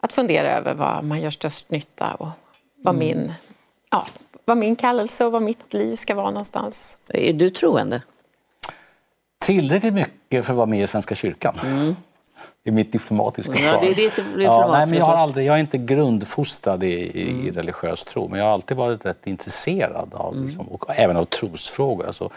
[0.00, 2.28] att fundera över vad man gör störst nytta och
[2.76, 3.06] vad, Mm.
[3.06, 3.32] min,
[3.90, 4.06] ja,
[4.48, 6.98] vad min kallelse och vad mitt liv ska vara någonstans.
[7.08, 8.02] Är du troende?
[9.40, 11.54] Tillräckligt mycket för att vara med i Svenska kyrkan.
[12.64, 13.64] I mitt diplomatiska Mm.
[13.64, 13.80] Ja, svar.
[13.82, 15.22] det är ditt ja, nej, men jag, har svar.
[15.22, 17.46] aldrig, jag är inte grundfostrad i, i, Mm.
[17.46, 21.24] i religiös tro, men jag har alltid varit rätt intresserad av, liksom, och även av
[21.24, 22.06] trosfrågor.
[22.06, 22.30] Alltså,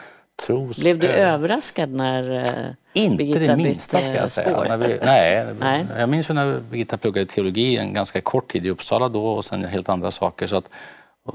[0.46, 4.78] tros, Blev du ö- överraskad när eh, Inte Birgitta det minsta ska jag säga.
[4.78, 5.86] vi, nej, Nej.
[5.98, 9.46] Jag minns ju när Birgitta pluggade teologi en ganska kort tid i Uppsala då och
[9.46, 10.48] sen helt andra saker.
[10.48, 10.70] Så att,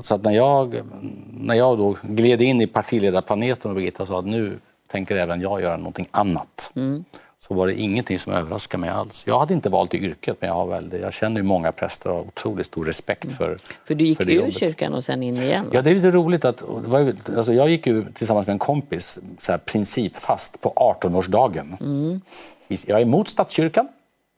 [0.01, 0.83] så att när, jag,
[1.31, 4.59] när jag då gled in i partiledarplaneten och Birgitta sa att nu
[4.91, 6.71] tänker även jag göra någonting annat.
[6.77, 7.05] Mm.
[7.39, 9.25] Så var det ingenting som överraskade mig alls.
[9.27, 12.11] Jag hade inte valt det yrket men jag, har väl, jag känner ju många präster
[12.11, 14.59] och har otroligt stor respekt för För du gick för ur jobbet.
[14.59, 15.65] kyrkan och sen in igen?
[15.65, 15.71] va?
[15.73, 19.19] Ja, det är lite roligt att var, alltså jag gick ju tillsammans med en kompis
[19.39, 21.77] så här, principfast på 18-årsdagen.
[22.87, 23.89] Jag är emot statskyrkan,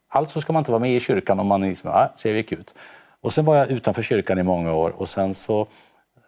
[0.09, 2.53] alltså ska man inte vara med i kyrkan om man liksom, ja, så jag gick
[2.53, 2.75] ut.
[3.23, 5.67] Och sen var jag utanför kyrkan i många år och sen så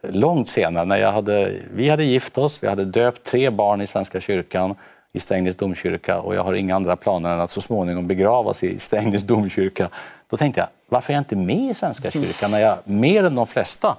[0.02, 3.86] långt senare när jag hade, vi hade gift oss, vi hade döpt tre barn i
[3.86, 4.74] Svenska kyrkan
[5.12, 8.78] i Strängnäs domkyrka och jag har inga andra planer än att så småningom begravas i
[8.78, 9.88] Strängnäs domkyrka.
[10.30, 13.34] Då tänkte jag, varför är jag inte med i Svenska kyrkan när jag mer än
[13.34, 13.96] de flesta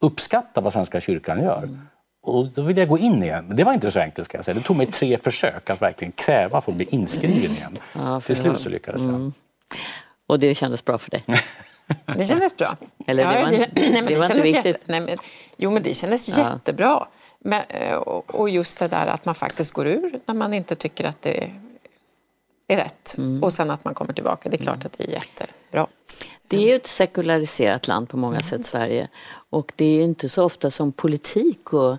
[0.00, 1.68] uppskattar vad Svenska kyrkan gör?
[2.22, 3.44] Och då ville jag gå in igen.
[3.48, 4.54] Men det var inte så enkelt ska jag säga.
[4.54, 7.78] Det tog mig tre försök att verkligen kräva för att bli inskriven igen.
[7.92, 9.32] Ja, Till slut så lyckades jag.
[10.26, 11.24] Och det kändes bra för dig?
[12.16, 12.76] Det kändes bra.
[13.06, 14.64] Eller det var inte- nej, men det var inte viktigt.
[14.64, 15.16] Jätte, nej, men,
[15.56, 16.52] jo, men det kändes Ja.
[16.52, 17.06] jättebra.
[17.38, 20.74] Men, eh, och, och just det där att man faktiskt går ur när man inte
[20.74, 21.50] tycker att det
[22.68, 23.14] är rätt.
[23.18, 23.42] Mm.
[23.44, 24.48] Och sen att man kommer tillbaka.
[24.48, 25.86] Det är klart att det är jättebra.
[26.48, 29.08] Det är ju ett sekulariserat land på många sätt, Sverige.
[29.50, 31.98] Och det är ju inte så ofta som politik och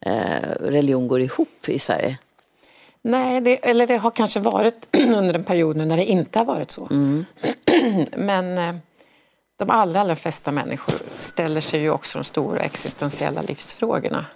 [0.00, 2.18] eh, religion går ihop i Sverige.
[3.02, 6.70] Nej, det, eller det har kanske varit under en period när det inte har varit
[6.70, 6.88] så.
[8.16, 8.74] Men eh,
[9.56, 14.26] de allra, allra flesta människor ställer sig ju också de stora existentiella livsfrågorna.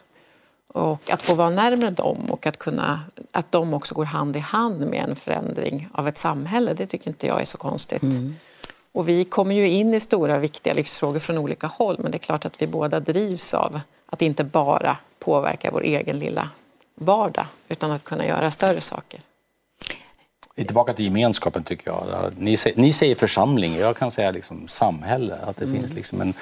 [0.68, 3.00] Och att få vara närmare dem och att, kunna,
[3.32, 7.08] att de också går hand i hand med en förändring av ett samhälle, det tycker
[7.08, 8.02] inte jag är så konstigt.
[8.92, 12.20] Och vi kommer ju in i stora viktiga livsfrågor från olika håll men det är
[12.20, 16.50] klart att vi båda drivs av att inte bara påverka vår egen lilla
[16.94, 19.20] vardag utan att kunna göra större saker.
[20.66, 22.32] Tillbaka till gemenskapen tycker jag.
[22.38, 25.34] Ni, ni säger församling, jag kan säga liksom samhälle.
[25.34, 26.34] Att det finns liksom en,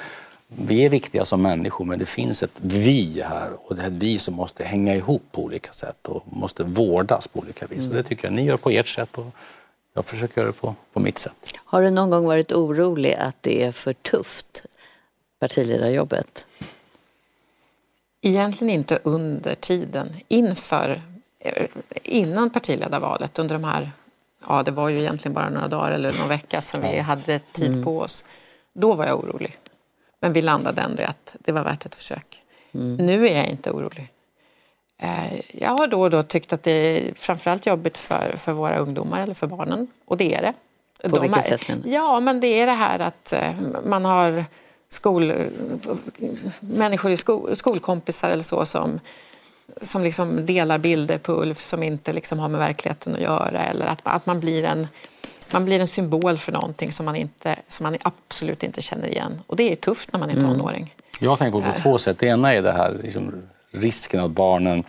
[0.48, 3.92] vi är viktiga som människor men det finns ett vi här och det är ett
[3.92, 7.88] vi som måste hänga ihop på olika sätt och måste vårdas på olika vis.
[7.88, 9.26] Och det tycker jag ni gör på ert sätt och
[9.94, 11.34] jag försöker göra det på, på mitt sätt.
[11.64, 14.66] Har du någon gång varit orolig att det är för tufft,
[15.38, 16.46] partiledarjobbet?
[18.20, 21.02] Egentligen inte under tiden inför,
[21.38, 21.66] eh,
[22.02, 23.90] innan partiledarvalet under de här,
[24.48, 27.84] ja det var ju egentligen bara några dagar eller någon vecka som vi hade tid
[27.84, 28.24] på oss.
[28.72, 29.58] Då var jag orolig.
[30.20, 32.42] Men vi landade ändå i att det var värt ett försök.
[32.98, 34.08] Nu är jag inte orolig.
[34.98, 38.78] Eh, Jag har då och då tyckt att det är framförallt jobbigt för, för våra
[38.78, 39.86] ungdomar eller för barnen.
[40.04, 40.52] Och det är det.
[41.08, 41.76] På vilket är- sätt?
[41.84, 43.52] Ja, men det är det här att eh,
[43.84, 44.44] man har
[44.88, 45.32] skol,
[46.60, 49.00] människor i sko, skolkompisar eller så som,
[49.82, 53.64] som liksom delar bilder på Ulf som inte liksom har med verkligheten att göra.
[53.64, 54.88] Eller att, att man, blir en,
[55.50, 59.40] man blir en symbol för någonting som man, inte, som man absolut inte känner igen.
[59.46, 60.94] Och det är tufft när man är tonåring.
[61.20, 62.18] Jag tänker på, på två sätt.
[62.18, 64.84] Det ena är det här liksom, risken att barnen,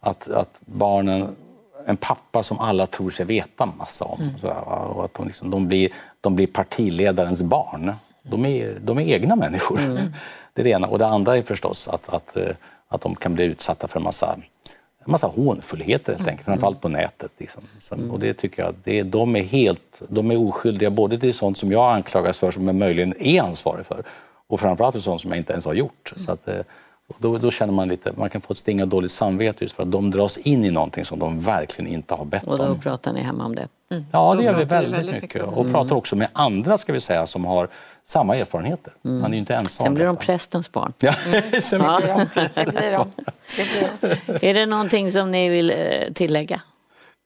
[0.00, 1.36] att, att barnen,
[1.86, 4.20] en pappa som alla tror sig veta massa om.
[4.20, 4.34] Mm.
[4.42, 4.54] Va?
[4.60, 7.92] och att de, liksom, de, blir, de blir partiledarens barn.
[8.22, 9.80] De är, de är egna människor.
[9.80, 9.96] Mm.
[10.54, 10.86] Det är det ena.
[10.86, 12.48] Och det andra är förstås att, att, eh,
[12.94, 14.38] att de kan bli utsatta för en massa
[15.06, 17.30] en massa hånfullheter helt enkelt, framförallt på nätet.
[17.38, 17.62] Liksom.
[17.80, 21.58] Så, Och det tycker jag, det, de är helt de är oskyldiga både till sånt
[21.58, 24.04] som jag anklagas för som jag möjligen är ansvarig för
[24.46, 26.12] och framförallt för sånt som jag inte ens har gjort.
[26.16, 26.58] Så att, eh,
[27.18, 29.82] då, då känner man lite, man kan få ett sting av dåligt samvete just för
[29.82, 32.80] att de dras in i någonting som de verkligen inte har bett Och då om.
[32.80, 33.68] pratar ni hemma om det?
[34.12, 35.34] Ja, Då det gör vi väldigt, väldigt mycket.
[35.34, 37.68] mycket Och pratar också med andra ska vi säga som har
[38.04, 38.92] samma erfarenheter.
[39.02, 39.84] Man är inte ensam.
[39.84, 40.92] Sen blir de prästens barn.
[40.98, 41.12] Ja,
[41.60, 42.00] sen Ja.
[42.34, 43.06] Blir de.
[43.54, 44.48] Blir de.
[44.48, 45.76] Är det någonting som ni vill eh,
[46.14, 46.60] tillägga?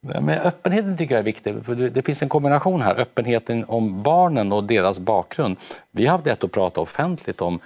[0.01, 1.65] Men öppenheten tycker jag är viktig.
[1.65, 2.95] För det, finns en kombination här.
[3.01, 5.57] Öppenheten om barnen och deras bakgrund.
[5.91, 7.61] Vi har haft rätt att prata offentligt om,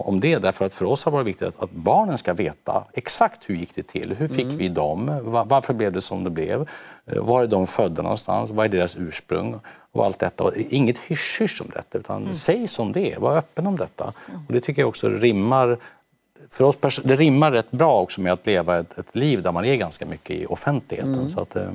[0.00, 2.84] om det därför att för oss har det varit viktigt att, att barnen ska veta
[2.92, 6.30] exakt hur gick det till, hur fick vi dem, Va- varför blev det som det
[6.30, 6.68] blev,
[7.06, 9.60] Eh, var är de födda någonstans, vad är deras ursprung?
[9.92, 10.44] Och allt detta.
[10.44, 14.04] Och inget hysch om detta utan säg som det är, var öppen om detta.
[14.46, 15.78] Och det tycker jag också rimmar
[16.50, 19.64] för oss det rimmar rätt bra också med att leva ett, ett liv där man
[19.64, 21.30] är ganska mycket i offentligheten.
[21.30, 21.70] Så att, eh,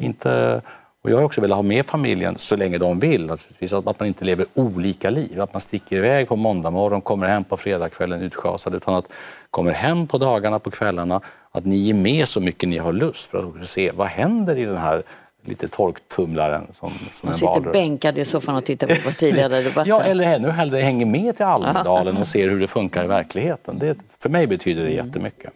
[0.00, 0.62] inte,
[1.04, 3.26] och jag har också velat ha med familjen så länge de vill.
[3.26, 5.40] Naturligtvis, att man inte lever olika liv.
[5.40, 8.74] Att man sticker iväg på måndag morgon, kommer hem på fredagskvällen utschasad.
[8.74, 9.12] Utan att
[9.50, 11.20] kommer hem på dagarna, på kvällarna.
[11.50, 14.56] Att ni ger med så mycket ni har lust för att också se vad händer
[14.56, 15.02] i den här
[15.44, 19.86] lite torktumlaren som, som Man sitter bänkad i soffan och tittar på partiledardebatten.
[19.94, 23.78] Ja, eller ännu hellre hänger med till Almedalen och ser hur det funkar i verkligheten.
[23.78, 25.52] Det, för mig betyder det jättemycket.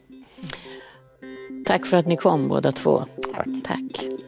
[1.66, 3.04] Tack för att ni kom båda två.
[3.36, 3.46] Tack.
[3.64, 4.27] Tack